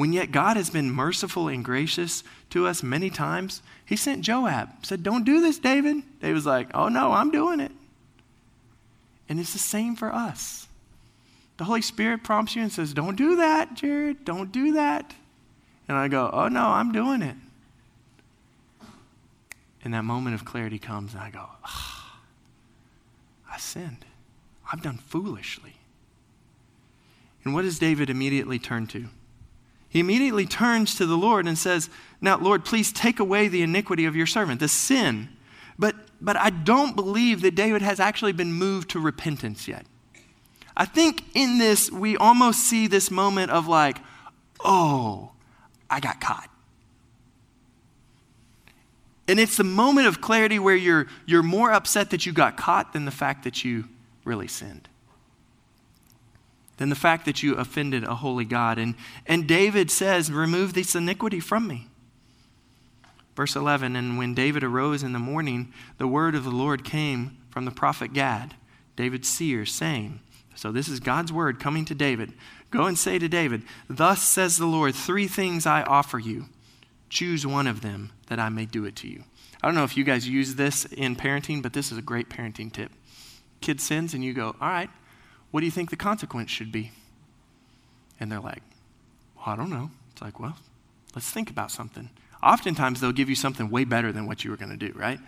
When 0.00 0.14
yet 0.14 0.32
God 0.32 0.56
has 0.56 0.70
been 0.70 0.90
merciful 0.90 1.48
and 1.48 1.62
gracious 1.62 2.24
to 2.48 2.66
us 2.66 2.82
many 2.82 3.10
times, 3.10 3.60
he 3.84 3.96
sent 3.96 4.22
Joab, 4.22 4.70
said, 4.82 5.02
Don't 5.02 5.26
do 5.26 5.42
this, 5.42 5.58
David. 5.58 5.96
David 6.22 6.32
was 6.32 6.46
like, 6.46 6.70
Oh 6.72 6.88
no, 6.88 7.12
I'm 7.12 7.30
doing 7.30 7.60
it. 7.60 7.70
And 9.28 9.38
it's 9.38 9.52
the 9.52 9.58
same 9.58 9.96
for 9.96 10.10
us. 10.10 10.68
The 11.58 11.64
Holy 11.64 11.82
Spirit 11.82 12.24
prompts 12.24 12.56
you 12.56 12.62
and 12.62 12.72
says, 12.72 12.94
Don't 12.94 13.14
do 13.14 13.36
that, 13.36 13.74
Jared. 13.74 14.24
Don't 14.24 14.50
do 14.50 14.72
that. 14.72 15.12
And 15.86 15.98
I 15.98 16.08
go, 16.08 16.30
Oh 16.32 16.48
no, 16.48 16.68
I'm 16.68 16.92
doing 16.92 17.20
it. 17.20 17.36
And 19.84 19.92
that 19.92 20.04
moment 20.04 20.34
of 20.34 20.46
clarity 20.46 20.78
comes, 20.78 21.12
and 21.12 21.22
I 21.22 21.28
go, 21.28 21.44
oh, 21.44 22.12
I 23.52 23.58
sinned. 23.58 24.06
I've 24.72 24.82
done 24.82 24.96
foolishly. 24.96 25.74
And 27.44 27.52
what 27.52 27.62
does 27.62 27.78
David 27.78 28.08
immediately 28.08 28.58
turn 28.58 28.86
to? 28.86 29.10
He 29.90 29.98
immediately 29.98 30.46
turns 30.46 30.94
to 30.94 31.04
the 31.04 31.16
Lord 31.16 31.48
and 31.48 31.58
says, 31.58 31.90
Now, 32.20 32.38
Lord, 32.38 32.64
please 32.64 32.92
take 32.92 33.18
away 33.18 33.48
the 33.48 33.62
iniquity 33.62 34.06
of 34.06 34.14
your 34.14 34.26
servant, 34.26 34.60
the 34.60 34.68
sin. 34.68 35.28
But, 35.80 35.96
but 36.20 36.36
I 36.36 36.50
don't 36.50 36.94
believe 36.94 37.42
that 37.42 37.56
David 37.56 37.82
has 37.82 37.98
actually 37.98 38.32
been 38.32 38.52
moved 38.52 38.90
to 38.90 39.00
repentance 39.00 39.66
yet. 39.66 39.84
I 40.76 40.84
think 40.84 41.24
in 41.34 41.58
this, 41.58 41.90
we 41.90 42.16
almost 42.16 42.60
see 42.60 42.86
this 42.86 43.10
moment 43.10 43.50
of 43.50 43.66
like, 43.66 43.98
oh, 44.64 45.32
I 45.90 45.98
got 45.98 46.20
caught. 46.20 46.48
And 49.26 49.40
it's 49.40 49.56
the 49.56 49.64
moment 49.64 50.06
of 50.06 50.20
clarity 50.20 50.60
where 50.60 50.76
you're, 50.76 51.08
you're 51.26 51.42
more 51.42 51.72
upset 51.72 52.10
that 52.10 52.26
you 52.26 52.32
got 52.32 52.56
caught 52.56 52.92
than 52.92 53.06
the 53.06 53.10
fact 53.10 53.42
that 53.42 53.64
you 53.64 53.88
really 54.24 54.48
sinned 54.48 54.88
than 56.80 56.88
the 56.88 56.96
fact 56.96 57.26
that 57.26 57.42
you 57.42 57.54
offended 57.56 58.04
a 58.04 58.14
holy 58.14 58.46
God. 58.46 58.78
And, 58.78 58.94
and 59.26 59.46
David 59.46 59.90
says, 59.90 60.32
Remove 60.32 60.72
this 60.72 60.94
iniquity 60.94 61.38
from 61.38 61.68
me. 61.68 61.88
Verse 63.36 63.54
11 63.54 63.94
And 63.96 64.16
when 64.16 64.32
David 64.34 64.64
arose 64.64 65.02
in 65.02 65.12
the 65.12 65.18
morning, 65.18 65.74
the 65.98 66.08
word 66.08 66.34
of 66.34 66.42
the 66.42 66.50
Lord 66.50 66.82
came 66.82 67.36
from 67.50 67.66
the 67.66 67.70
prophet 67.70 68.14
Gad, 68.14 68.54
David's 68.96 69.28
seer, 69.28 69.66
saying, 69.66 70.20
So 70.54 70.72
this 70.72 70.88
is 70.88 71.00
God's 71.00 71.30
word 71.30 71.60
coming 71.60 71.84
to 71.84 71.94
David. 71.94 72.32
Go 72.70 72.86
and 72.86 72.96
say 72.96 73.18
to 73.18 73.28
David, 73.28 73.62
Thus 73.90 74.22
says 74.22 74.56
the 74.56 74.64
Lord, 74.64 74.94
three 74.94 75.28
things 75.28 75.66
I 75.66 75.82
offer 75.82 76.18
you. 76.18 76.46
Choose 77.10 77.46
one 77.46 77.66
of 77.66 77.82
them 77.82 78.10
that 78.28 78.40
I 78.40 78.48
may 78.48 78.64
do 78.64 78.86
it 78.86 78.96
to 78.96 79.08
you. 79.08 79.24
I 79.62 79.68
don't 79.68 79.74
know 79.74 79.84
if 79.84 79.98
you 79.98 80.04
guys 80.04 80.26
use 80.26 80.54
this 80.54 80.86
in 80.86 81.14
parenting, 81.14 81.62
but 81.62 81.74
this 81.74 81.92
is 81.92 81.98
a 81.98 82.02
great 82.02 82.30
parenting 82.30 82.72
tip. 82.72 82.90
Kid 83.60 83.82
sins, 83.82 84.14
and 84.14 84.24
you 84.24 84.32
go, 84.32 84.56
All 84.62 84.68
right, 84.70 84.88
what 85.50 85.60
do 85.60 85.66
you 85.66 85.72
think 85.72 85.90
the 85.90 85.96
consequence 85.96 86.50
should 86.50 86.72
be? 86.72 86.92
And 88.18 88.30
they're 88.30 88.40
like, 88.40 88.62
Well, 89.36 89.46
I 89.48 89.56
don't 89.56 89.70
know. 89.70 89.90
It's 90.12 90.22
like, 90.22 90.38
Well, 90.40 90.56
let's 91.14 91.30
think 91.30 91.50
about 91.50 91.70
something. 91.70 92.10
Oftentimes, 92.42 93.00
they'll 93.00 93.12
give 93.12 93.28
you 93.28 93.34
something 93.34 93.70
way 93.70 93.84
better 93.84 94.12
than 94.12 94.26
what 94.26 94.44
you 94.44 94.50
were 94.50 94.56
going 94.56 94.70
to 94.70 94.76
do, 94.76 94.96
right? 94.98 95.20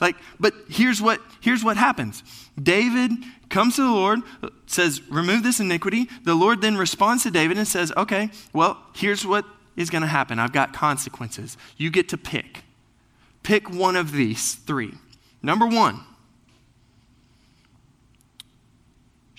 Like, 0.00 0.16
but 0.38 0.54
here's 0.68 1.00
what 1.00 1.20
here's 1.40 1.62
what 1.62 1.76
happens. 1.76 2.22
David 2.60 3.12
comes 3.48 3.76
to 3.76 3.82
the 3.82 3.90
Lord, 3.90 4.20
says, 4.66 5.00
"Remove 5.08 5.42
this 5.42 5.60
iniquity." 5.60 6.08
The 6.24 6.34
Lord 6.34 6.60
then 6.60 6.76
responds 6.76 7.22
to 7.22 7.30
David 7.30 7.56
and 7.56 7.68
says, 7.68 7.92
"Okay, 7.96 8.30
well, 8.52 8.78
here's 8.94 9.24
what 9.24 9.44
is 9.76 9.90
going 9.90 10.02
to 10.02 10.08
happen. 10.08 10.38
I've 10.38 10.52
got 10.52 10.72
consequences. 10.72 11.56
You 11.76 11.90
get 11.90 12.08
to 12.10 12.18
pick. 12.18 12.64
Pick 13.42 13.70
one 13.70 13.96
of 13.96 14.12
these 14.12 14.54
three. 14.54 14.94
Number 15.42 15.66
1, 15.66 16.00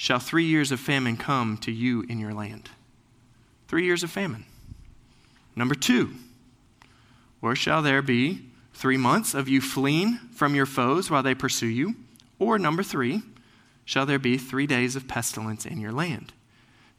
shall 0.04 0.20
three 0.20 0.44
years 0.44 0.70
of 0.70 0.82
famine 0.82 1.16
come 1.16 1.56
to 1.56 1.72
you 1.72 2.02
in 2.10 2.20
your 2.20 2.34
land. 2.34 2.70
Three 3.70 3.86
years 3.86 4.04
of 4.04 4.12
famine. 4.12 4.44
Number 5.56 5.76
two, 5.76 6.16
or 7.42 7.56
shall 7.56 7.82
there 7.82 8.02
be 8.02 8.50
three 8.74 8.98
months 8.98 9.34
of 9.34 9.48
you 9.48 9.62
fleeing 9.62 10.18
from 10.34 10.56
your 10.56 10.66
foes 10.66 11.10
while 11.10 11.24
they 11.24 11.34
pursue 11.34 11.68
you? 11.68 11.96
Or 12.38 12.60
number 12.60 12.84
three, 12.84 13.22
shall 13.86 14.06
there 14.06 14.20
be 14.20 14.38
three 14.38 14.68
days 14.68 14.98
of 14.98 15.08
pestilence 15.08 15.66
in 15.66 15.80
your 15.80 15.94
land? 15.94 16.34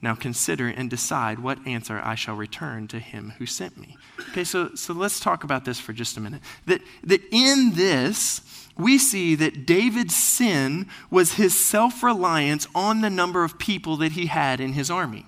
Now 0.00 0.14
consider 0.14 0.68
and 0.68 0.88
decide 0.88 1.40
what 1.40 1.58
answer 1.66 2.00
I 2.02 2.14
shall 2.14 2.36
return 2.36 2.88
to 2.88 2.98
him 2.98 3.34
who 3.36 3.44
sent 3.44 3.76
me. 3.76 3.98
Okay, 4.30 4.44
so, 4.44 4.74
so 4.76 4.94
let's 4.94 5.20
talk 5.20 5.44
about 5.44 5.66
this 5.66 5.78
for 5.78 5.92
just 5.92 6.16
a 6.16 6.22
minute. 6.22 6.40
That, 6.64 6.80
that 7.02 7.20
in 7.30 7.72
this, 7.74 8.63
we 8.76 8.98
see 8.98 9.34
that 9.36 9.66
David's 9.66 10.16
sin 10.16 10.88
was 11.10 11.34
his 11.34 11.58
self 11.58 12.02
reliance 12.02 12.66
on 12.74 13.00
the 13.00 13.10
number 13.10 13.44
of 13.44 13.58
people 13.58 13.96
that 13.98 14.12
he 14.12 14.26
had 14.26 14.60
in 14.60 14.72
his 14.72 14.90
army. 14.90 15.26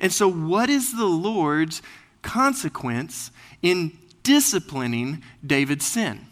And 0.00 0.12
so, 0.12 0.28
what 0.30 0.68
is 0.68 0.96
the 0.96 1.06
Lord's 1.06 1.82
consequence 2.22 3.30
in 3.62 3.96
disciplining 4.22 5.22
David's 5.46 5.86
sin? 5.86 6.26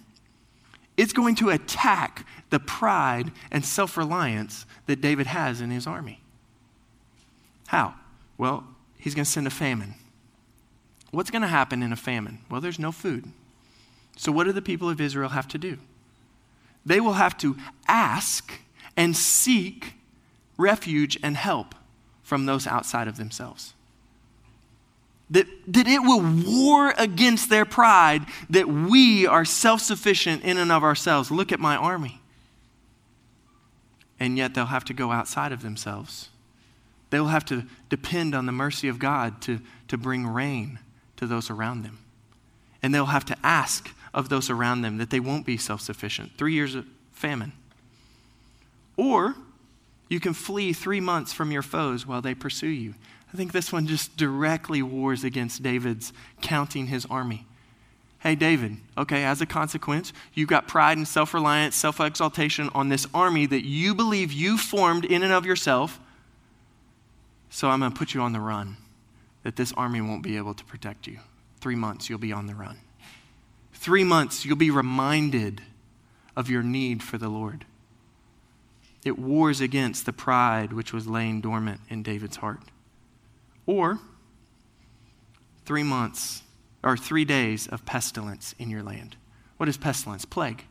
It's 0.97 1.13
going 1.13 1.35
to 1.37 1.51
attack 1.51 2.27
the 2.51 2.59
pride 2.59 3.31
and 3.51 3.65
self 3.65 3.97
reliance 3.97 4.67
that 4.87 5.01
David 5.01 5.27
has 5.27 5.61
in 5.61 5.71
his 5.71 5.87
army. 5.87 6.21
How? 7.69 7.95
Well, 8.39 8.65
he's 8.99 9.15
going 9.15 9.25
to 9.25 9.31
send 9.31 9.47
a 9.47 9.51
famine. 9.51 9.95
What's 11.11 11.31
going 11.31 11.43
to 11.43 11.49
happen 11.49 11.83
in 11.83 11.93
a 11.93 11.97
famine? 11.97 12.41
Well, 12.51 12.61
there's 12.61 12.79
no 12.79 12.93
food. 12.93 13.31
So, 14.17 14.33
what 14.33 14.45
do 14.45 14.53
the 14.53 14.63
people 14.63 14.89
of 14.89 15.01
Israel 15.01 15.31
have 15.31 15.49
to 15.49 15.59
do? 15.59 15.79
They 16.87 17.01
will 17.01 17.15
have 17.15 17.37
to 17.39 17.57
ask 17.89 18.53
and 18.97 19.15
seek 19.15 19.95
refuge 20.57 21.19
and 21.23 21.37
help 21.37 21.75
from 22.23 22.47
those 22.47 22.67
outside 22.67 23.09
of 23.09 23.17
themselves. 23.17 23.75
That, 25.29 25.47
that 25.67 25.89
it 25.89 25.99
will 25.99 26.23
war 26.23 26.95
against 26.97 27.51
their 27.51 27.65
pride 27.65 28.27
that 28.49 28.69
we 28.69 29.27
are 29.27 29.45
self 29.45 29.81
sufficient 29.81 30.45
in 30.45 30.57
and 30.57 30.71
of 30.71 30.85
ourselves. 30.85 31.33
Look 31.33 31.51
at 31.51 31.59
my 31.59 31.77
army. 31.77 32.21
And 34.21 34.39
yet 34.39 34.55
they'll 34.55 34.67
have 34.67 34.85
to 34.85 34.95
go 34.95 35.11
outside 35.11 35.53
of 35.53 35.63
themselves. 35.63 36.31
They 37.11 37.21
will 37.21 37.29
have 37.29 37.45
to 37.47 37.65
depend 37.89 38.35
on 38.35 38.47
the 38.47 38.53
mercy 38.53 38.89
of 38.89 38.99
God 38.99 39.43
to, 39.43 39.61
to 39.89 39.99
bring 39.99 40.27
rain 40.27 40.79
to 41.17 41.27
those 41.27 41.51
around 41.51 41.83
them. 41.83 41.99
And 42.83 42.95
they'll 42.95 43.07
have 43.07 43.25
to 43.27 43.37
ask 43.43 43.91
of 44.17 44.31
those 44.31 44.49
around 44.51 44.81
them 44.81 44.97
that 44.97 45.11
they 45.11 45.21
won't 45.21 45.47
be 45.47 45.59
self 45.59 45.83
sufficient. 45.83 46.33
Three 46.37 46.55
years 46.55 46.75
of 46.75 46.87
famine. 47.13 47.53
Or 48.97 49.37
you 50.09 50.19
can 50.19 50.33
flee 50.33 50.73
three 50.73 51.01
months 51.01 51.33
from 51.33 51.53
your 51.53 51.63
foes 51.63 52.07
while 52.07 52.23
they 52.23 52.35
pursue 52.35 52.69
you. 52.69 52.95
I 53.33 53.37
think 53.37 53.53
this 53.53 53.73
one 53.73 53.87
just 53.87 54.17
directly 54.17 54.83
wars 54.83 55.23
against 55.23 55.63
David's 55.63 56.13
counting 56.41 56.87
his 56.87 57.05
army. 57.07 57.47
hey, 58.21 58.35
David, 58.35 58.79
okay, 58.97 59.25
as 59.25 59.41
a 59.41 59.47
consequence, 59.47 60.13
you've 60.33 60.49
got 60.49 60.67
pride 60.67 60.97
and 60.97 61.07
self 61.07 61.35
reliance, 61.35 61.77
self 61.77 62.01
exaltation 62.01 62.71
on 62.75 62.89
this 62.89 63.07
army 63.13 63.45
that 63.47 63.67
you 63.67 63.95
believe 63.95 64.33
you 64.33 64.57
formed 64.57 65.05
in 65.05 65.23
and 65.23 65.33
of 65.33 65.45
yourself. 65.45 66.01
So 67.51 67.69
I'm 67.69 67.81
going 67.81 67.93
to 67.93 67.99
put 67.99 68.15
you 68.15 68.23
on 68.23 68.33
the 68.33 68.41
run, 68.41 68.79
that 69.43 69.57
this 69.57 69.73
army 69.75 70.01
won't 70.01 70.23
be 70.23 70.37
able 70.39 70.55
to 70.55 70.65
protect 70.65 71.07
you. 71.07 71.19
Three 71.61 71.77
months, 71.77 72.09
you'll 72.09 72.19
be 72.19 72.33
on 72.33 72.47
the 72.47 72.55
run. 72.55 72.79
Three 73.87 74.03
months, 74.03 74.45
you'll 74.45 74.57
be 74.57 74.73
reminded 74.73 75.63
of 76.35 76.51
your 76.51 76.65
need 76.65 77.05
for 77.05 77.19
the 77.19 77.29
Lord. 77.29 77.65
It 79.05 79.17
wars 79.17 79.61
against 79.61 80.07
the 80.07 80.13
pride 80.13 80.73
which 80.73 80.93
was 80.93 81.07
laying 81.07 81.41
dormant 81.41 81.81
in 81.89 82.03
David's 82.03 82.39
heart. 82.39 82.59
Or, 83.65 84.01
three 85.65 85.85
months 85.85 86.43
or 86.83 86.97
three 86.97 87.25
days 87.25 87.69
of 87.69 87.87
pestilence 87.87 88.57
in 88.59 88.71
your 88.71 88.83
land. 88.83 89.15
What 89.57 89.69
is 89.69 89.77
pestilence? 89.77 90.25
Plague. 90.25 90.65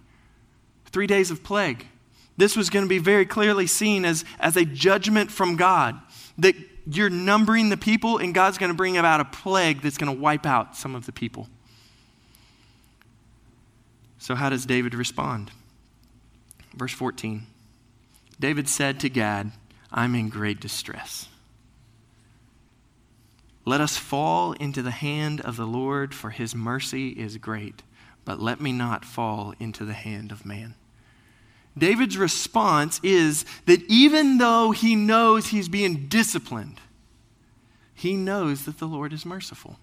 Three 0.88 1.08
days 1.08 1.32
of 1.32 1.42
plague. 1.42 1.88
This 2.36 2.58
was 2.58 2.70
going 2.70 2.84
to 2.84 2.90
be 2.90 3.00
very 3.00 3.26
clearly 3.26 3.66
seen 3.66 4.04
as, 4.04 4.26
as 4.42 4.58
a 4.58 4.66
judgment 4.66 5.32
from 5.32 5.56
God. 5.56 5.98
That 6.38 6.56
you're 6.86 7.10
numbering 7.10 7.70
the 7.70 7.78
people, 7.78 8.18
and 8.18 8.36
God's 8.36 8.58
going 8.58 8.72
to 8.72 8.78
bring 8.78 8.98
about 8.98 9.22
a 9.22 9.26
plague 9.26 9.84
that's 9.84 9.98
going 9.98 10.14
to 10.14 10.22
wipe 10.22 10.46
out 10.46 10.76
some 10.76 10.96
of 10.96 11.06
the 11.06 11.14
people. 11.14 11.48
So, 14.26 14.34
how 14.34 14.50
does 14.50 14.66
David 14.66 14.96
respond? 14.96 15.52
Verse 16.74 16.92
14 16.94 17.46
David 18.40 18.68
said 18.68 19.00
to 19.02 19.08
Gad, 19.08 19.52
I'm 19.92 20.16
in 20.16 20.30
great 20.30 20.60
distress. 20.60 21.28
Let 23.66 23.82
us 23.82 23.98
fall 23.98 24.54
into 24.54 24.82
the 24.82 24.90
hand 24.90 25.42
of 25.42 25.58
the 25.58 25.68
Lord, 25.68 26.16
for 26.16 26.32
his 26.32 26.56
mercy 26.56 27.10
is 27.10 27.38
great, 27.38 27.84
but 28.26 28.42
let 28.42 28.60
me 28.60 28.72
not 28.72 29.06
fall 29.06 29.54
into 29.60 29.86
the 29.86 29.94
hand 29.94 30.32
of 30.32 30.44
man. 30.44 30.74
David's 31.78 32.18
response 32.18 33.00
is 33.04 33.46
that 33.68 33.84
even 33.84 34.40
though 34.40 34.72
he 34.72 34.96
knows 34.96 35.50
he's 35.50 35.70
being 35.70 36.08
disciplined, 36.08 36.80
he 37.94 38.16
knows 38.16 38.66
that 38.66 38.80
the 38.80 38.88
Lord 38.88 39.14
is 39.14 39.24
merciful. 39.24 39.78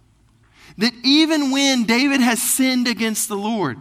That 0.77 0.95
even 1.05 1.53
when 1.53 1.85
David 1.85 2.21
has 2.21 2.43
sinned 2.43 2.89
against 2.89 3.29
the 3.29 3.37
Lord, 3.37 3.79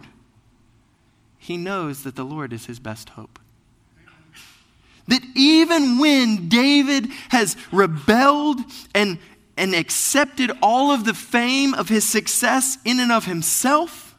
he 1.42 1.56
knows 1.56 2.04
that 2.04 2.14
the 2.14 2.24
Lord 2.24 2.52
is 2.52 2.66
his 2.66 2.78
best 2.78 3.10
hope. 3.10 3.40
That 5.08 5.22
even 5.34 5.98
when 5.98 6.48
David 6.48 7.08
has 7.30 7.56
rebelled 7.72 8.60
and 8.94 9.18
and 9.56 9.74
accepted 9.74 10.52
all 10.62 10.92
of 10.92 11.04
the 11.04 11.12
fame 11.12 11.74
of 11.74 11.88
his 11.88 12.08
success 12.08 12.78
in 12.84 13.00
and 13.00 13.10
of 13.10 13.24
himself, 13.24 14.16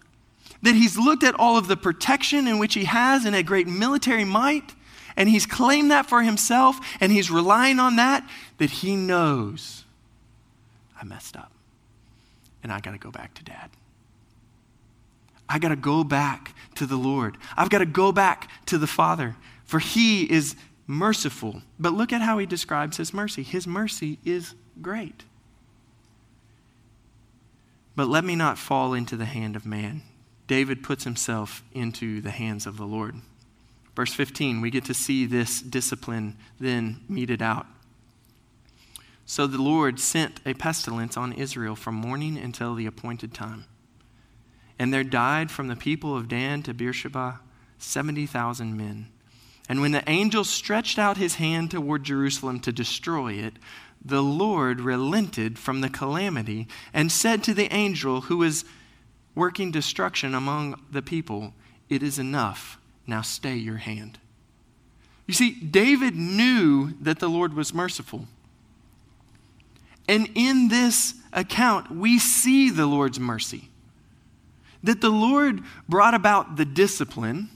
that 0.62 0.76
he's 0.76 0.98
looked 0.98 1.24
at 1.24 1.34
all 1.40 1.58
of 1.58 1.68
the 1.68 1.78
protection 1.78 2.46
in 2.46 2.60
which 2.60 2.74
he 2.74 2.84
has 2.84 3.24
and 3.24 3.36
a 3.36 3.42
great 3.42 3.68
military 3.68 4.26
might, 4.26 4.76
and 5.16 5.30
he's 5.30 5.46
claimed 5.46 5.90
that 5.92 6.08
for 6.08 6.22
himself, 6.24 6.78
and 7.00 7.12
he's 7.12 7.32
relying 7.32 7.80
on 7.80 7.96
that, 7.96 8.30
that 8.58 8.70
he 8.70 8.98
knows 8.98 9.86
I 11.02 11.06
messed 11.06 11.38
up 11.38 11.54
and 12.62 12.72
I 12.72 12.82
got 12.82 12.92
to 12.92 12.98
go 12.98 13.12
back 13.12 13.34
to 13.36 13.44
dad. 13.44 13.70
I 15.48 15.60
got 15.60 15.70
to 15.70 15.76
go 15.76 16.04
back 16.04 16.56
to 16.76 16.86
the 16.86 16.96
Lord. 16.96 17.38
I've 17.56 17.70
got 17.70 17.80
to 17.80 17.86
go 17.86 18.12
back 18.12 18.50
to 18.68 18.78
the 18.78 18.88
Father, 18.88 19.36
for 19.66 19.80
he 19.80 20.30
is 20.32 20.56
merciful. 20.88 21.62
But 21.80 21.94
look 21.94 22.14
at 22.14 22.22
how 22.22 22.38
he 22.38 22.46
describes 22.46 22.98
his 22.98 23.14
mercy. 23.14 23.44
His 23.44 23.68
mercy 23.68 24.20
is 24.24 24.56
great. 24.82 25.24
But 27.96 28.08
let 28.08 28.24
me 28.24 28.36
not 28.36 28.58
fall 28.58 28.94
into 28.94 29.16
the 29.16 29.26
hand 29.26 29.56
of 29.56 29.66
man. 29.66 30.02
David 30.48 30.84
puts 30.84 31.04
himself 31.04 31.64
into 31.74 32.22
the 32.22 32.32
hands 32.32 32.66
of 32.66 32.78
the 32.78 32.86
Lord. 32.86 33.16
Verse 33.96 34.14
15, 34.14 34.62
we 34.62 34.72
get 34.72 34.86
to 34.86 34.94
see 34.94 35.26
this 35.26 35.62
discipline 35.62 36.36
then 36.60 37.02
meted 37.08 37.42
out. 37.42 37.68
So 39.26 39.48
the 39.48 39.62
Lord 39.62 40.00
sent 40.00 40.42
a 40.46 40.54
pestilence 40.54 41.16
on 41.16 41.32
Israel 41.32 41.76
from 41.76 41.96
morning 41.96 42.38
until 42.38 42.76
the 42.76 42.88
appointed 42.88 43.34
time. 43.34 43.66
And 44.80 44.94
there 44.94 45.04
died 45.04 45.52
from 45.52 45.68
the 45.68 45.76
people 45.76 46.16
of 46.16 46.28
Dan 46.28 46.64
to 46.64 46.74
Beersheba 46.74 47.40
70,000 47.78 48.76
men. 48.76 49.08
And 49.70 49.82
when 49.82 49.92
the 49.92 50.08
angel 50.10 50.44
stretched 50.44 51.00
out 51.00 51.18
his 51.18 51.36
hand 51.36 51.72
toward 51.72 52.04
Jerusalem 52.04 52.60
to 52.62 52.72
destroy 52.72 53.34
it, 53.34 53.54
the 54.04 54.24
Lord 54.24 54.82
relented 54.82 55.58
from 55.58 55.82
the 55.82 55.90
calamity 55.90 56.68
and 56.94 57.12
said 57.12 57.44
to 57.44 57.54
the 57.54 57.74
angel 57.74 58.22
who 58.22 58.38
was 58.38 58.66
working 59.36 59.72
destruction 59.72 60.36
among 60.36 60.82
the 60.92 61.02
people, 61.02 61.54
It 61.90 62.04
is 62.04 62.20
enough. 62.20 62.78
Now 63.08 63.22
stay 63.22 63.56
your 63.56 63.78
hand. 63.78 64.20
You 65.26 65.34
see, 65.34 65.52
David 65.52 66.16
knew 66.16 66.94
that 67.00 67.20
the 67.20 67.30
Lord 67.30 67.54
was 67.54 67.74
merciful. 67.74 68.28
And 70.08 70.30
in 70.36 70.68
this 70.68 71.16
account, 71.32 71.90
we 71.90 72.20
see 72.20 72.70
the 72.70 72.86
Lord's 72.86 73.20
mercy. 73.20 73.70
That 74.84 75.02
the 75.02 75.10
Lord 75.10 75.62
brought 75.88 76.14
about 76.14 76.58
the 76.58 76.66
discipline 76.66 77.50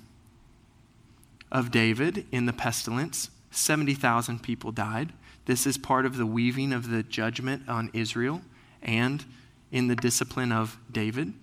of 1.52 1.72
David 1.72 2.26
in 2.32 2.46
the 2.46 2.54
pestilence. 2.54 3.30
70,000 3.52 4.42
people 4.42 4.72
died. 4.72 5.14
This 5.46 5.66
is 5.66 5.78
part 5.78 6.06
of 6.06 6.18
the 6.18 6.26
weaving 6.26 6.74
of 6.74 6.90
the 6.90 7.04
judgment 7.04 7.68
on 7.68 7.90
Israel 7.94 8.42
and 8.82 9.24
in 9.72 9.88
the 9.88 9.96
discipline 9.96 10.52
of 10.52 10.78
David. 10.92 11.34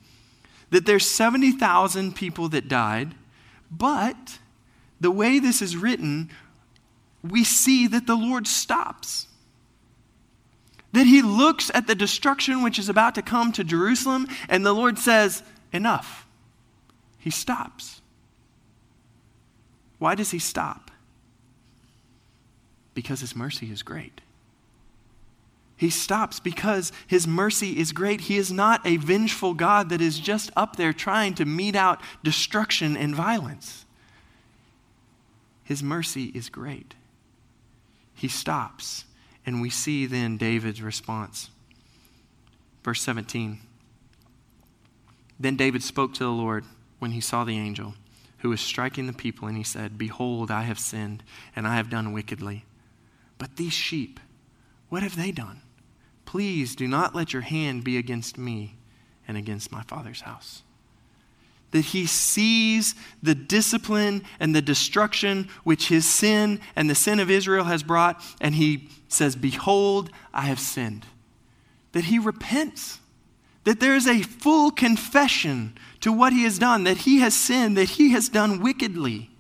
That 0.71 0.87
there's 0.87 1.09
70,000 1.09 2.15
people 2.15 2.49
that 2.51 2.69
died, 2.69 3.15
but 3.71 4.39
the 5.01 5.11
way 5.11 5.39
this 5.39 5.61
is 5.61 5.77
written, 5.77 6.31
we 7.23 7.45
see 7.45 7.87
that 7.89 8.07
the 8.07 8.15
Lord 8.15 8.47
stops. 8.47 9.27
That 10.93 11.07
he 11.07 11.23
looks 11.23 11.71
at 11.75 11.87
the 11.87 11.95
destruction 11.95 12.63
which 12.63 12.79
is 12.79 12.89
about 12.89 13.15
to 13.17 13.23
come 13.23 13.53
to 13.53 13.65
Jerusalem, 13.65 14.27
and 14.49 14.65
the 14.65 14.73
Lord 14.73 14.99
says, 14.99 15.43
Enough. 15.75 16.27
He 17.19 17.31
stops. 17.31 18.01
Why 19.99 20.15
does 20.15 20.31
he 20.31 20.39
stop? 20.39 20.93
Because 22.95 23.21
his 23.21 23.35
mercy 23.35 23.73
is 23.73 23.83
great. 23.83 24.21
He 25.77 25.91
stops 25.91 26.39
because 26.39 26.93
his 27.09 27.27
mercy 27.27 27.79
is 27.79 27.91
great. 27.91 28.23
He 28.23 28.37
is 28.37 28.53
not 28.53 28.87
a 28.87 28.99
vengeful 28.99 29.55
God 29.55 29.89
that 29.89 30.01
is 30.01 30.21
just 30.21 30.51
up 30.55 30.77
there 30.77 30.93
trying 30.93 31.35
to 31.35 31.45
mete 31.45 31.75
out 31.75 32.01
destruction 32.23 32.97
and 32.97 33.13
violence. 33.13 33.85
His 35.65 35.83
mercy 35.83 36.27
is 36.27 36.49
great. 36.49 36.95
He 38.15 38.29
stops, 38.29 39.07
and 39.45 39.61
we 39.61 39.71
see 39.71 40.07
then 40.07 40.37
David's 40.37 40.81
response. 40.81 41.51
Verse 42.85 43.01
17 43.03 43.59
Then 45.39 45.57
David 45.57 45.83
spoke 45.83 46.15
to 46.15 46.25
the 46.25 46.31
Lord 46.31 46.65
when 46.99 47.13
he 47.13 47.21
saw 47.21 47.45
the 47.45 47.59
angel 47.59 47.95
who 48.39 48.51
was 48.51 48.61
striking 48.61 49.07
the 49.07 49.13
people, 49.15 49.49
and 49.49 49.57
he 49.57 49.65
said, 49.65 49.97
Behold, 49.97 50.51
I 50.51 50.63
have 50.63 50.79
sinned, 50.79 51.23
and 51.57 51.67
I 51.67 51.77
have 51.77 51.89
done 51.89 52.13
wickedly. 52.13 52.67
But 53.39 53.57
these 53.57 53.73
sheep, 53.73 54.21
what 54.91 55.03
have 55.03 55.17
they 55.17 55.33
done? 55.33 55.63
Please 56.27 56.77
do 56.77 56.87
not 56.87 57.15
let 57.15 57.33
your 57.33 57.41
hand 57.41 57.85
be 57.85 57.97
against 57.97 58.37
me 58.37 58.75
and 59.27 59.39
against 59.39 59.73
my 59.73 59.83
father's 59.83 60.21
house. 60.21 60.63
That 61.71 61.87
he 61.87 62.05
sees 62.05 62.95
the 63.23 63.35
discipline 63.35 64.25
and 64.39 64.55
the 64.55 64.61
destruction 64.61 65.49
which 65.65 65.89
his 65.89 66.09
sin 66.09 66.61
and 66.77 66.91
the 66.91 66.95
sin 66.95 67.21
of 67.21 67.31
Israel 67.31 67.65
has 67.65 67.83
brought, 67.83 68.23
and 68.43 68.55
he 68.55 68.91
says, 69.09 69.37
Behold, 69.37 70.11
I 70.35 70.43
have 70.43 70.61
sinned. 70.61 71.07
That 71.93 72.05
he 72.05 72.19
repents. 72.19 73.01
That 73.65 73.81
there 73.81 73.95
is 73.95 74.07
a 74.07 74.23
full 74.23 74.71
confession 74.71 75.77
to 76.01 76.13
what 76.13 76.33
he 76.33 76.45
has 76.45 76.59
done, 76.59 76.85
that 76.85 76.99
he 76.99 77.21
has 77.21 77.35
sinned, 77.35 77.77
that 77.77 77.91
he 77.91 78.11
has 78.11 78.29
done 78.29 78.61
wickedly. 78.61 79.31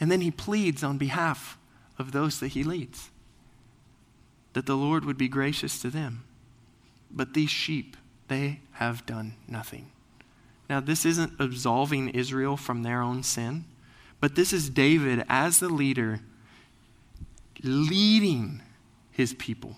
And 0.00 0.10
then 0.10 0.20
he 0.20 0.30
pleads 0.30 0.82
on 0.82 0.98
behalf 0.98 1.58
of 1.98 2.12
those 2.12 2.40
that 2.40 2.48
he 2.48 2.64
leads. 2.64 3.10
That 4.54 4.66
the 4.66 4.76
Lord 4.76 5.04
would 5.04 5.18
be 5.18 5.28
gracious 5.28 5.80
to 5.82 5.90
them. 5.90 6.24
But 7.10 7.34
these 7.34 7.50
sheep, 7.50 7.96
they 8.28 8.60
have 8.72 9.04
done 9.06 9.34
nothing. 9.46 9.90
Now, 10.68 10.80
this 10.80 11.06
isn't 11.06 11.32
absolving 11.38 12.10
Israel 12.10 12.56
from 12.56 12.82
their 12.82 13.00
own 13.00 13.22
sin, 13.22 13.64
but 14.20 14.34
this 14.34 14.52
is 14.52 14.68
David 14.68 15.24
as 15.28 15.60
the 15.60 15.68
leader 15.68 16.20
leading 17.62 18.62
his 19.10 19.34
people, 19.34 19.76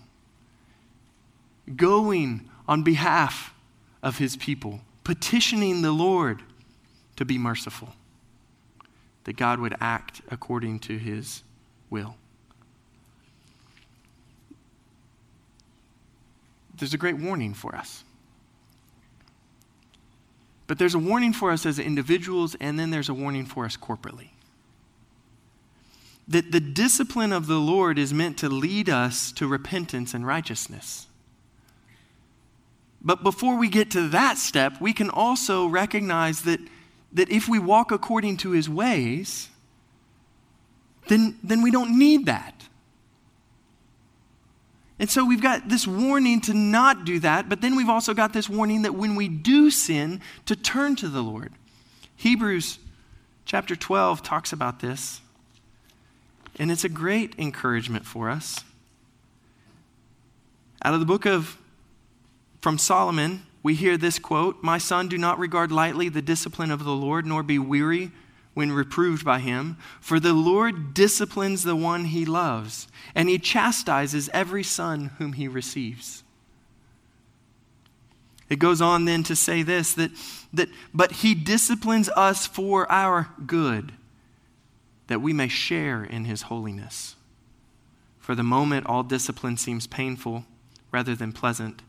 going 1.75 2.50
on 2.71 2.83
behalf 2.83 3.53
of 4.01 4.17
his 4.17 4.37
people, 4.37 4.79
petitioning 5.03 5.81
the 5.81 5.91
Lord 5.91 6.41
to 7.17 7.25
be 7.25 7.37
merciful, 7.37 7.89
that 9.25 9.35
God 9.35 9.59
would 9.59 9.75
act 9.81 10.21
according 10.31 10.79
to 10.79 10.97
his 10.97 11.43
will. 11.89 12.15
There's 16.77 16.93
a 16.93 16.97
great 16.97 17.17
warning 17.17 17.53
for 17.53 17.75
us. 17.75 18.05
But 20.65 20.79
there's 20.79 20.95
a 20.95 20.99
warning 20.99 21.33
for 21.33 21.51
us 21.51 21.65
as 21.65 21.77
individuals, 21.77 22.55
and 22.61 22.79
then 22.79 22.89
there's 22.89 23.09
a 23.09 23.13
warning 23.13 23.45
for 23.45 23.65
us 23.65 23.75
corporately. 23.75 24.29
That 26.25 26.53
the 26.53 26.61
discipline 26.61 27.33
of 27.33 27.47
the 27.47 27.59
Lord 27.59 27.99
is 27.99 28.13
meant 28.13 28.37
to 28.37 28.47
lead 28.47 28.87
us 28.87 29.33
to 29.33 29.45
repentance 29.45 30.13
and 30.13 30.25
righteousness. 30.25 31.07
But 33.03 33.23
before 33.23 33.57
we 33.57 33.67
get 33.67 33.91
to 33.91 34.09
that 34.09 34.37
step, 34.37 34.79
we 34.79 34.93
can 34.93 35.09
also 35.09 35.65
recognize 35.65 36.43
that, 36.43 36.59
that 37.13 37.29
if 37.29 37.47
we 37.47 37.57
walk 37.57 37.91
according 37.91 38.37
to 38.37 38.51
his 38.51 38.69
ways, 38.69 39.49
then, 41.07 41.37
then 41.43 41.61
we 41.61 41.71
don't 41.71 41.97
need 41.97 42.27
that. 42.27 42.61
And 44.99 45.09
so 45.09 45.25
we've 45.25 45.41
got 45.41 45.67
this 45.67 45.87
warning 45.87 46.41
to 46.41 46.53
not 46.53 47.05
do 47.05 47.19
that, 47.21 47.49
but 47.49 47.61
then 47.61 47.75
we've 47.75 47.89
also 47.89 48.13
got 48.13 48.33
this 48.33 48.47
warning 48.47 48.83
that 48.83 48.93
when 48.93 49.15
we 49.15 49.27
do 49.27 49.71
sin, 49.71 50.21
to 50.45 50.55
turn 50.55 50.95
to 50.97 51.09
the 51.09 51.23
Lord. 51.23 51.51
Hebrews 52.17 52.77
chapter 53.45 53.75
12 53.75 54.21
talks 54.21 54.53
about 54.53 54.79
this, 54.79 55.21
and 56.59 56.71
it's 56.71 56.83
a 56.83 56.89
great 56.89 57.33
encouragement 57.39 58.05
for 58.05 58.29
us. 58.29 58.63
Out 60.83 60.93
of 60.93 60.99
the 60.99 61.05
book 61.07 61.25
of 61.25 61.57
from 62.61 62.77
Solomon, 62.77 63.43
we 63.63 63.73
hear 63.73 63.97
this 63.97 64.19
quote 64.19 64.63
My 64.63 64.77
son, 64.77 65.07
do 65.07 65.17
not 65.17 65.39
regard 65.39 65.71
lightly 65.71 66.09
the 66.09 66.21
discipline 66.21 66.71
of 66.71 66.83
the 66.83 66.91
Lord, 66.91 67.25
nor 67.25 67.43
be 67.43 67.59
weary 67.59 68.11
when 68.53 68.71
reproved 68.71 69.25
by 69.25 69.39
him. 69.39 69.77
For 69.99 70.19
the 70.19 70.33
Lord 70.33 70.93
disciplines 70.93 71.63
the 71.63 71.75
one 71.75 72.05
he 72.05 72.23
loves, 72.25 72.87
and 73.15 73.27
he 73.27 73.39
chastises 73.39 74.29
every 74.33 74.63
son 74.63 75.11
whom 75.17 75.33
he 75.33 75.47
receives. 75.47 76.23
It 78.49 78.59
goes 78.59 78.81
on 78.81 79.05
then 79.05 79.23
to 79.23 79.35
say 79.35 79.63
this 79.63 79.93
that, 79.93 80.11
that 80.53 80.69
but 80.93 81.11
he 81.13 81.33
disciplines 81.33 82.09
us 82.09 82.45
for 82.45 82.91
our 82.91 83.29
good, 83.45 83.93
that 85.07 85.21
we 85.21 85.33
may 85.33 85.47
share 85.47 86.03
in 86.03 86.25
his 86.25 86.43
holiness. 86.43 87.15
For 88.19 88.35
the 88.35 88.43
moment, 88.43 88.85
all 88.85 89.03
discipline 89.03 89.57
seems 89.57 89.87
painful 89.87 90.45
rather 90.91 91.15
than 91.15 91.31
pleasant 91.31 91.81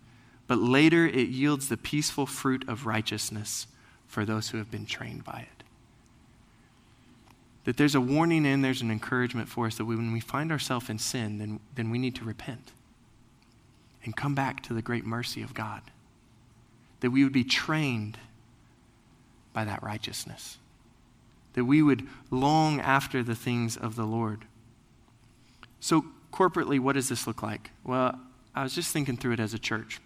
but 0.52 0.58
later 0.58 1.06
it 1.06 1.30
yields 1.30 1.70
the 1.70 1.78
peaceful 1.78 2.26
fruit 2.26 2.68
of 2.68 2.84
righteousness 2.84 3.66
for 4.06 4.26
those 4.26 4.50
who 4.50 4.58
have 4.58 4.70
been 4.70 4.84
trained 4.84 5.24
by 5.24 5.48
it. 5.50 5.64
That 7.64 7.78
there's 7.78 7.94
a 7.94 8.02
warning 8.02 8.44
and 8.44 8.62
there's 8.62 8.82
an 8.82 8.90
encouragement 8.90 9.48
for 9.48 9.64
us 9.64 9.78
that 9.78 9.86
when 9.86 10.12
we 10.12 10.20
find 10.20 10.52
ourselves 10.52 10.90
in 10.90 10.98
sin, 10.98 11.38
then, 11.38 11.58
then 11.74 11.88
we 11.88 11.96
need 11.96 12.14
to 12.16 12.24
repent 12.26 12.72
and 14.04 14.14
come 14.14 14.34
back 14.34 14.62
to 14.64 14.74
the 14.74 14.82
great 14.82 15.06
mercy 15.06 15.40
of 15.40 15.54
God. 15.54 15.80
That 17.00 17.12
we 17.12 17.24
would 17.24 17.32
be 17.32 17.44
trained 17.44 18.18
by 19.54 19.64
that 19.64 19.82
righteousness. 19.82 20.58
That 21.54 21.64
we 21.64 21.82
would 21.82 22.06
long 22.30 22.78
after 22.78 23.22
the 23.22 23.34
things 23.34 23.78
of 23.78 23.96
the 23.96 24.04
Lord. 24.04 24.44
So, 25.80 26.04
corporately, 26.30 26.78
what 26.78 26.92
does 26.92 27.08
this 27.08 27.26
look 27.26 27.42
like? 27.42 27.70
Well, 27.84 28.20
I 28.54 28.62
was 28.62 28.74
just 28.74 28.92
thinking 28.92 29.16
through 29.16 29.32
it 29.32 29.40
as 29.40 29.54
a 29.54 29.58
church. 29.58 29.98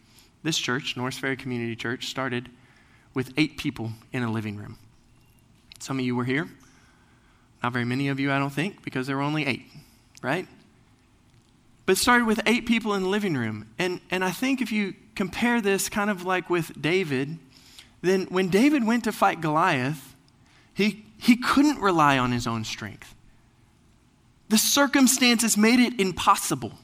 This 0.47 0.59
church, 0.59 0.97
Norris 0.97 1.19
Ferry 1.19 1.37
Community 1.37 1.75
Church, 1.75 2.07
started 2.07 2.49
with 3.15 3.33
eight 3.37 3.57
people 3.57 3.91
in 4.13 4.23
a 4.23 4.31
living 4.31 4.57
room. 4.57 4.79
Some 5.81 5.99
of 5.99 6.05
you 6.05 6.15
were 6.15 6.23
here. 6.25 6.49
Not 7.65 7.73
very 7.73 7.85
many 7.85 8.07
of 8.07 8.21
you, 8.21 8.31
I 8.31 8.39
don't 8.39 8.53
think, 8.53 8.85
because 8.85 9.09
there 9.09 9.17
were 9.17 9.25
only 9.25 9.45
eight, 9.45 9.67
right? 10.23 10.47
But 11.85 11.95
it 11.95 11.97
started 11.97 12.29
with 12.29 12.41
eight 12.47 12.65
people 12.65 12.95
in 12.95 13.03
the 13.03 13.09
living 13.09 13.35
room. 13.35 13.69
And, 13.77 14.01
and 14.09 14.23
I 14.25 14.31
think 14.31 14.63
if 14.63 14.71
you 14.71 14.95
compare 15.17 15.61
this 15.61 15.89
kind 15.89 16.11
of 16.11 16.25
like 16.25 16.49
with 16.49 16.81
David, 16.81 17.39
then 18.03 18.27
when 18.27 18.49
David 18.49 18.87
went 18.87 19.03
to 19.03 19.11
fight 19.11 19.41
Goliath, 19.41 20.15
he, 20.73 21.07
he 21.19 21.37
couldn't 21.37 21.81
rely 21.81 22.19
on 22.19 22.31
his 22.31 22.47
own 22.47 22.63
strength. 22.63 23.17
The 24.49 24.59
circumstances 24.59 25.57
made 25.57 25.81
it 25.81 25.99
impossible. 25.99 26.75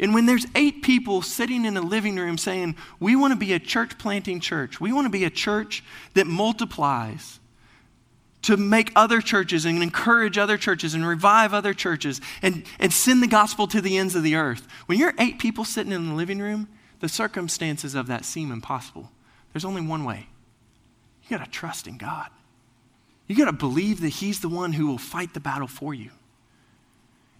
And 0.00 0.14
when 0.14 0.24
there's 0.24 0.46
eight 0.54 0.82
people 0.82 1.20
sitting 1.20 1.66
in 1.66 1.76
a 1.76 1.82
living 1.82 2.16
room 2.16 2.38
saying, 2.38 2.74
We 2.98 3.14
want 3.14 3.32
to 3.32 3.38
be 3.38 3.52
a 3.52 3.58
church 3.58 3.98
planting 3.98 4.40
church, 4.40 4.80
we 4.80 4.92
want 4.92 5.04
to 5.04 5.10
be 5.10 5.24
a 5.24 5.30
church 5.30 5.84
that 6.14 6.26
multiplies 6.26 7.38
to 8.42 8.56
make 8.56 8.90
other 8.96 9.20
churches 9.20 9.66
and 9.66 9.82
encourage 9.82 10.38
other 10.38 10.56
churches 10.56 10.94
and 10.94 11.06
revive 11.06 11.52
other 11.52 11.74
churches 11.74 12.22
and, 12.40 12.64
and 12.78 12.90
send 12.90 13.22
the 13.22 13.26
gospel 13.26 13.66
to 13.66 13.82
the 13.82 13.98
ends 13.98 14.14
of 14.14 14.22
the 14.22 14.34
earth. 14.34 14.66
When 14.86 14.98
you're 14.98 15.12
eight 15.18 15.38
people 15.38 15.66
sitting 15.66 15.92
in 15.92 16.08
the 16.08 16.14
living 16.14 16.38
room, 16.38 16.66
the 17.00 17.08
circumstances 17.08 17.94
of 17.94 18.06
that 18.06 18.24
seem 18.24 18.50
impossible. 18.50 19.10
There's 19.52 19.66
only 19.66 19.82
one 19.82 20.04
way 20.04 20.28
you 21.24 21.38
got 21.38 21.44
to 21.44 21.50
trust 21.50 21.86
in 21.86 21.98
God. 21.98 22.28
You 23.26 23.36
got 23.36 23.44
to 23.44 23.52
believe 23.52 24.00
that 24.00 24.08
He's 24.08 24.40
the 24.40 24.48
one 24.48 24.72
who 24.72 24.86
will 24.86 24.98
fight 24.98 25.34
the 25.34 25.40
battle 25.40 25.68
for 25.68 25.94
you. 25.94 26.10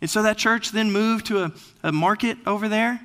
And 0.00 0.08
so 0.08 0.22
that 0.22 0.38
church 0.38 0.72
then 0.72 0.92
moved 0.92 1.26
to 1.26 1.44
a, 1.44 1.52
a 1.82 1.92
market 1.92 2.38
over 2.46 2.68
there. 2.68 3.00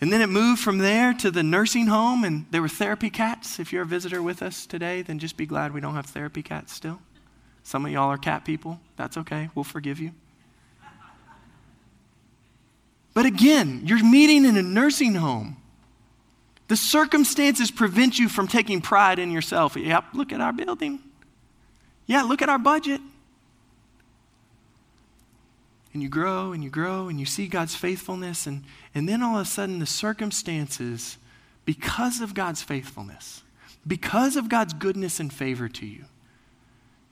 And 0.00 0.12
then 0.12 0.20
it 0.20 0.28
moved 0.28 0.60
from 0.60 0.78
there 0.78 1.12
to 1.14 1.30
the 1.30 1.42
nursing 1.42 1.86
home, 1.86 2.22
and 2.22 2.46
there 2.50 2.62
were 2.62 2.68
therapy 2.68 3.10
cats. 3.10 3.58
If 3.58 3.72
you're 3.72 3.82
a 3.82 3.86
visitor 3.86 4.22
with 4.22 4.42
us 4.42 4.64
today, 4.64 5.02
then 5.02 5.18
just 5.18 5.36
be 5.36 5.46
glad 5.46 5.74
we 5.74 5.80
don't 5.80 5.94
have 5.94 6.06
therapy 6.06 6.42
cats 6.42 6.72
still. 6.72 7.00
Some 7.64 7.84
of 7.84 7.90
y'all 7.90 8.08
are 8.08 8.18
cat 8.18 8.44
people. 8.44 8.80
That's 8.96 9.16
okay. 9.16 9.50
We'll 9.54 9.64
forgive 9.64 9.98
you. 9.98 10.12
But 13.12 13.26
again, 13.26 13.82
you're 13.84 14.04
meeting 14.04 14.44
in 14.44 14.56
a 14.56 14.62
nursing 14.62 15.16
home. 15.16 15.56
The 16.68 16.76
circumstances 16.76 17.70
prevent 17.70 18.18
you 18.18 18.28
from 18.28 18.46
taking 18.46 18.80
pride 18.80 19.18
in 19.18 19.32
yourself. 19.32 19.76
Yep, 19.76 20.04
look 20.12 20.32
at 20.32 20.40
our 20.40 20.52
building. 20.52 21.00
Yeah, 22.06 22.22
look 22.22 22.40
at 22.40 22.48
our 22.48 22.58
budget 22.58 23.00
and 25.98 26.02
you 26.04 26.08
grow 26.08 26.52
and 26.52 26.62
you 26.62 26.70
grow 26.70 27.08
and 27.08 27.18
you 27.18 27.26
see 27.26 27.48
God's 27.48 27.74
faithfulness, 27.74 28.46
and, 28.46 28.62
and 28.94 29.08
then 29.08 29.20
all 29.20 29.34
of 29.34 29.42
a 29.42 29.50
sudden 29.50 29.80
the 29.80 29.86
circumstances, 29.86 31.18
because 31.64 32.20
of 32.20 32.34
God's 32.34 32.62
faithfulness, 32.62 33.42
because 33.84 34.36
of 34.36 34.48
God's 34.48 34.74
goodness 34.74 35.18
and 35.18 35.32
favor 35.32 35.68
to 35.68 35.84
you, 35.84 36.04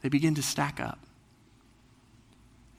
they 0.03 0.09
begin 0.09 0.37
to 0.37 0.43
stack 0.43 0.79
up. 0.79 1.01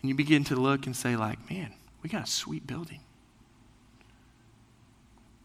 And 0.02 0.08
you 0.08 0.16
begin 0.16 0.46
to 0.46 0.56
look 0.56 0.86
and 0.86 0.96
say, 0.96 1.18
like, 1.18 1.50
man, 1.50 1.74
we 2.02 2.10
got 2.10 2.24
a 2.24 2.32
sweet 2.32 2.66
building. 2.66 3.02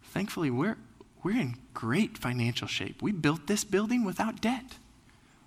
Thankfully, 0.04 0.50
we're, 0.50 0.76
we're 1.24 1.40
in 1.40 1.56
great 1.74 2.16
financial 2.16 2.68
shape. 2.68 3.02
We 3.02 3.10
built 3.10 3.48
this 3.48 3.64
building 3.64 4.04
without 4.04 4.40
debt. 4.40 4.76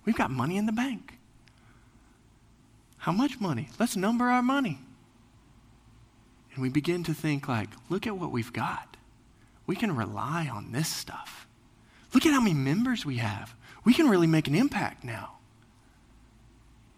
We've 0.04 0.14
got 0.14 0.30
money 0.30 0.58
in 0.58 0.66
the 0.66 0.72
bank. 0.72 1.18
How 2.98 3.12
much 3.12 3.40
money? 3.40 3.70
Let's 3.78 3.96
number 3.96 4.26
our 4.26 4.42
money. 4.42 4.80
And 6.56 6.62
we 6.62 6.70
begin 6.70 7.04
to 7.04 7.12
think, 7.12 7.48
like, 7.48 7.68
look 7.90 8.06
at 8.06 8.16
what 8.16 8.32
we've 8.32 8.52
got. 8.52 8.96
We 9.66 9.76
can 9.76 9.94
rely 9.94 10.48
on 10.50 10.72
this 10.72 10.88
stuff. 10.88 11.46
Look 12.14 12.24
at 12.24 12.32
how 12.32 12.40
many 12.40 12.54
members 12.54 13.04
we 13.04 13.18
have. 13.18 13.54
We 13.84 13.92
can 13.92 14.08
really 14.08 14.26
make 14.26 14.48
an 14.48 14.54
impact 14.54 15.04
now. 15.04 15.34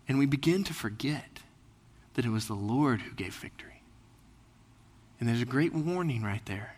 And 0.06 0.16
we 0.16 0.26
begin 0.26 0.62
to 0.62 0.72
forget 0.72 1.40
that 2.14 2.24
it 2.24 2.30
was 2.30 2.46
the 2.46 2.54
Lord 2.54 3.00
who 3.00 3.10
gave 3.16 3.34
victory. 3.34 3.82
And 5.18 5.28
there's 5.28 5.42
a 5.42 5.46
great 5.46 5.74
warning 5.74 6.22
right 6.22 6.46
there. 6.46 6.76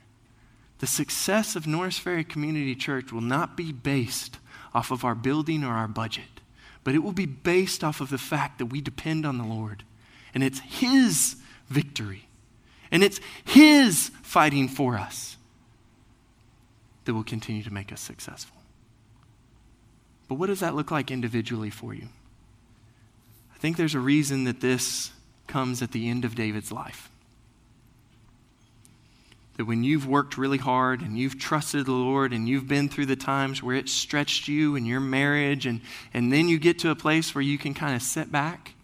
The 0.78 0.86
success 0.86 1.56
of 1.56 1.66
Norris 1.66 1.98
Ferry 1.98 2.24
Community 2.24 2.74
Church 2.74 3.12
will 3.12 3.20
not 3.20 3.58
be 3.58 3.72
based 3.72 4.38
off 4.74 4.90
of 4.90 5.04
our 5.04 5.14
building 5.14 5.64
or 5.64 5.74
our 5.74 5.88
budget, 5.88 6.40
but 6.82 6.94
it 6.94 7.00
will 7.00 7.12
be 7.12 7.26
based 7.26 7.84
off 7.84 8.00
of 8.00 8.08
the 8.08 8.16
fact 8.16 8.56
that 8.56 8.66
we 8.66 8.80
depend 8.80 9.26
on 9.26 9.36
the 9.36 9.44
Lord. 9.44 9.84
And 10.32 10.42
it's 10.42 10.60
His 10.60 11.36
victory 11.68 12.29
and 12.90 13.02
it's 13.02 13.20
His 13.44 14.10
fighting 14.22 14.68
for 14.68 14.96
us 14.96 15.36
that 17.04 17.14
will 17.14 17.24
continue 17.24 17.62
to 17.62 17.72
make 17.72 17.92
us 17.92 18.00
successful. 18.00 18.56
But 20.28 20.36
what 20.36 20.46
does 20.46 20.60
that 20.60 20.74
look 20.74 20.90
like 20.90 21.10
individually 21.10 21.70
for 21.70 21.92
you? 21.92 22.08
I 23.52 23.58
think 23.58 23.76
there's 23.76 23.96
a 23.96 24.00
reason 24.00 24.44
that 24.44 24.60
this 24.60 25.10
comes 25.46 25.82
at 25.82 25.92
the 25.92 26.08
end 26.08 26.24
of 26.24 26.34
David's 26.34 26.70
life. 26.70 27.10
That 29.56 29.64
when 29.64 29.82
you've 29.82 30.06
worked 30.06 30.38
really 30.38 30.58
hard 30.58 31.02
and 31.02 31.18
you've 31.18 31.38
trusted 31.38 31.84
the 31.84 31.92
Lord 31.92 32.32
and 32.32 32.48
you've 32.48 32.68
been 32.68 32.88
through 32.88 33.06
the 33.06 33.16
times 33.16 33.62
where 33.62 33.76
it 33.76 33.88
stretched 33.88 34.48
you 34.48 34.76
in 34.76 34.86
your 34.86 35.00
marriage, 35.00 35.66
and, 35.66 35.80
and 36.14 36.32
then 36.32 36.48
you 36.48 36.58
get 36.58 36.78
to 36.78 36.90
a 36.90 36.94
place 36.94 37.34
where 37.34 37.42
you 37.42 37.58
can 37.58 37.74
kind 37.74 37.94
of 37.94 38.02
sit 38.02 38.30
back 38.30 38.74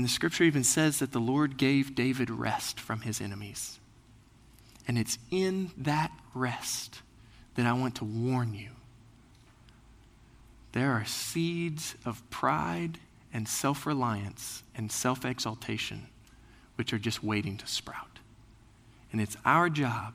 and 0.00 0.04
the 0.06 0.10
scripture 0.10 0.44
even 0.44 0.64
says 0.64 0.98
that 1.00 1.12
the 1.12 1.18
Lord 1.18 1.58
gave 1.58 1.94
David 1.94 2.30
rest 2.30 2.80
from 2.80 3.02
his 3.02 3.20
enemies. 3.20 3.78
And 4.88 4.96
it's 4.96 5.18
in 5.30 5.72
that 5.76 6.10
rest 6.32 7.02
that 7.54 7.66
I 7.66 7.74
want 7.74 7.96
to 7.96 8.06
warn 8.06 8.54
you. 8.54 8.70
There 10.72 10.92
are 10.92 11.04
seeds 11.04 11.96
of 12.06 12.22
pride 12.30 12.96
and 13.30 13.46
self 13.46 13.84
reliance 13.84 14.62
and 14.74 14.90
self 14.90 15.26
exaltation 15.26 16.06
which 16.76 16.94
are 16.94 16.98
just 16.98 17.22
waiting 17.22 17.58
to 17.58 17.66
sprout. 17.66 18.20
And 19.12 19.20
it's 19.20 19.36
our 19.44 19.68
job 19.68 20.14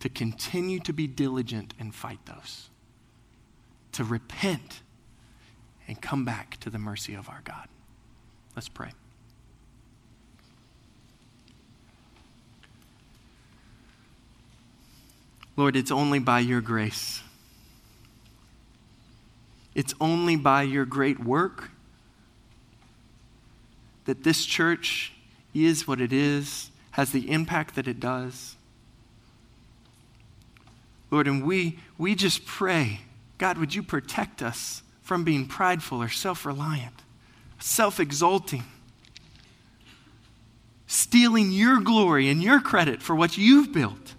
to 0.00 0.10
continue 0.10 0.80
to 0.80 0.92
be 0.92 1.06
diligent 1.06 1.72
and 1.80 1.94
fight 1.94 2.20
those. 2.26 2.68
to 3.92 4.04
repent 4.04 4.82
and 5.86 6.02
come 6.02 6.26
back 6.26 6.60
to 6.60 6.68
the 6.68 6.78
mercy 6.78 7.14
of 7.14 7.30
our 7.30 7.40
God. 7.42 7.68
Let's 8.58 8.68
pray. 8.68 8.90
Lord, 15.56 15.76
it's 15.76 15.92
only 15.92 16.18
by 16.18 16.40
your 16.40 16.60
grace. 16.60 17.22
It's 19.76 19.94
only 20.00 20.34
by 20.34 20.62
your 20.62 20.84
great 20.84 21.20
work 21.20 21.70
that 24.06 24.24
this 24.24 24.44
church 24.44 25.12
is 25.54 25.86
what 25.86 26.00
it 26.00 26.12
is, 26.12 26.72
has 26.90 27.12
the 27.12 27.30
impact 27.30 27.76
that 27.76 27.86
it 27.86 28.00
does. 28.00 28.56
Lord, 31.12 31.28
and 31.28 31.44
we, 31.44 31.78
we 31.96 32.16
just 32.16 32.44
pray, 32.44 33.02
God, 33.38 33.56
would 33.56 33.72
you 33.72 33.84
protect 33.84 34.42
us 34.42 34.82
from 35.00 35.22
being 35.22 35.46
prideful 35.46 36.02
or 36.02 36.08
self 36.08 36.44
reliant, 36.44 37.04
self 37.58 38.00
exalting, 38.00 38.64
stealing 40.86 41.52
your 41.52 41.80
glory 41.80 42.28
and 42.28 42.42
your 42.42 42.60
credit 42.60 43.02
for 43.02 43.14
what 43.14 43.36
you've 43.36 43.72
built. 43.72 44.14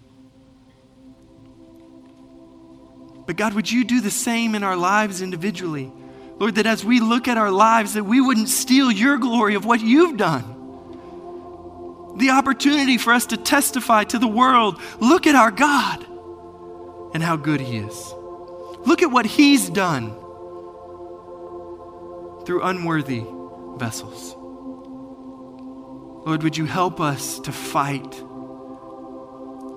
But 3.26 3.36
God, 3.36 3.54
would 3.54 3.70
you 3.70 3.84
do 3.84 4.00
the 4.00 4.10
same 4.10 4.54
in 4.54 4.64
our 4.64 4.76
lives 4.76 5.22
individually? 5.22 5.92
Lord, 6.38 6.56
that 6.56 6.66
as 6.66 6.84
we 6.84 7.00
look 7.00 7.28
at 7.28 7.36
our 7.36 7.50
lives, 7.50 7.94
that 7.94 8.04
we 8.04 8.20
wouldn't 8.20 8.48
steal 8.48 8.90
your 8.90 9.18
glory 9.18 9.54
of 9.54 9.64
what 9.64 9.80
you've 9.80 10.16
done. 10.16 10.56
The 12.16 12.30
opportunity 12.30 12.98
for 12.98 13.12
us 13.12 13.26
to 13.26 13.36
testify 13.36 14.04
to 14.04 14.18
the 14.18 14.26
world 14.26 14.80
look 14.98 15.26
at 15.26 15.34
our 15.34 15.50
God 15.50 16.04
and 17.14 17.22
how 17.22 17.36
good 17.36 17.60
He 17.60 17.76
is. 17.76 18.12
Look 18.86 19.02
at 19.02 19.10
what 19.10 19.26
He's 19.26 19.68
done 19.68 20.16
through 22.44 22.62
unworthy 22.62 23.24
vessels. 23.76 24.36
Lord, 26.26 26.42
would 26.42 26.56
you 26.56 26.66
help 26.66 27.00
us 27.00 27.40
to 27.40 27.52
fight 27.52 28.10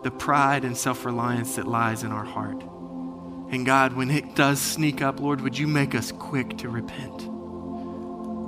the 0.03 0.11
pride 0.11 0.65
and 0.65 0.75
self 0.75 1.05
reliance 1.05 1.55
that 1.55 1.67
lies 1.67 2.03
in 2.03 2.11
our 2.11 2.25
heart? 2.25 2.61
And 3.49 3.65
God, 3.65 3.93
when 3.93 4.11
it 4.11 4.35
does 4.35 4.59
sneak 4.59 5.01
up, 5.01 5.19
Lord, 5.19 5.39
would 5.41 5.57
you 5.57 5.67
make 5.67 5.95
us 5.95 6.11
quick 6.11 6.57
to 6.57 6.69
repent, 6.69 7.19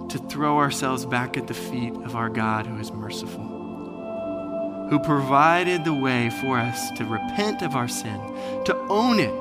to 0.09 0.17
throw 0.29 0.57
ourselves 0.57 1.05
back 1.05 1.37
at 1.37 1.47
the 1.47 1.53
feet 1.53 1.93
of 1.93 2.15
our 2.15 2.29
God 2.29 2.65
who 2.67 2.79
is 2.79 2.91
merciful, 2.91 4.87
who 4.89 4.99
provided 4.99 5.85
the 5.85 5.93
way 5.93 6.29
for 6.29 6.57
us 6.57 6.91
to 6.97 7.05
repent 7.05 7.61
of 7.61 7.75
our 7.75 7.87
sin, 7.87 8.19
to 8.65 8.75
own 8.89 9.19
it, 9.19 9.31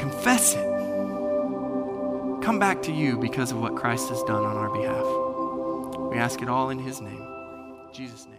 confess 0.00 0.54
it, 0.54 0.75
come 2.46 2.60
back 2.60 2.80
to 2.80 2.92
you 2.92 3.18
because 3.18 3.50
of 3.50 3.60
what 3.60 3.74
Christ 3.74 4.08
has 4.08 4.22
done 4.22 4.44
on 4.44 4.56
our 4.56 4.70
behalf. 4.70 5.04
We 6.12 6.16
ask 6.16 6.42
it 6.42 6.48
all 6.48 6.70
in 6.70 6.78
His 6.78 7.00
name. 7.00 7.26
Jesus' 7.92 8.26
name. 8.26 8.35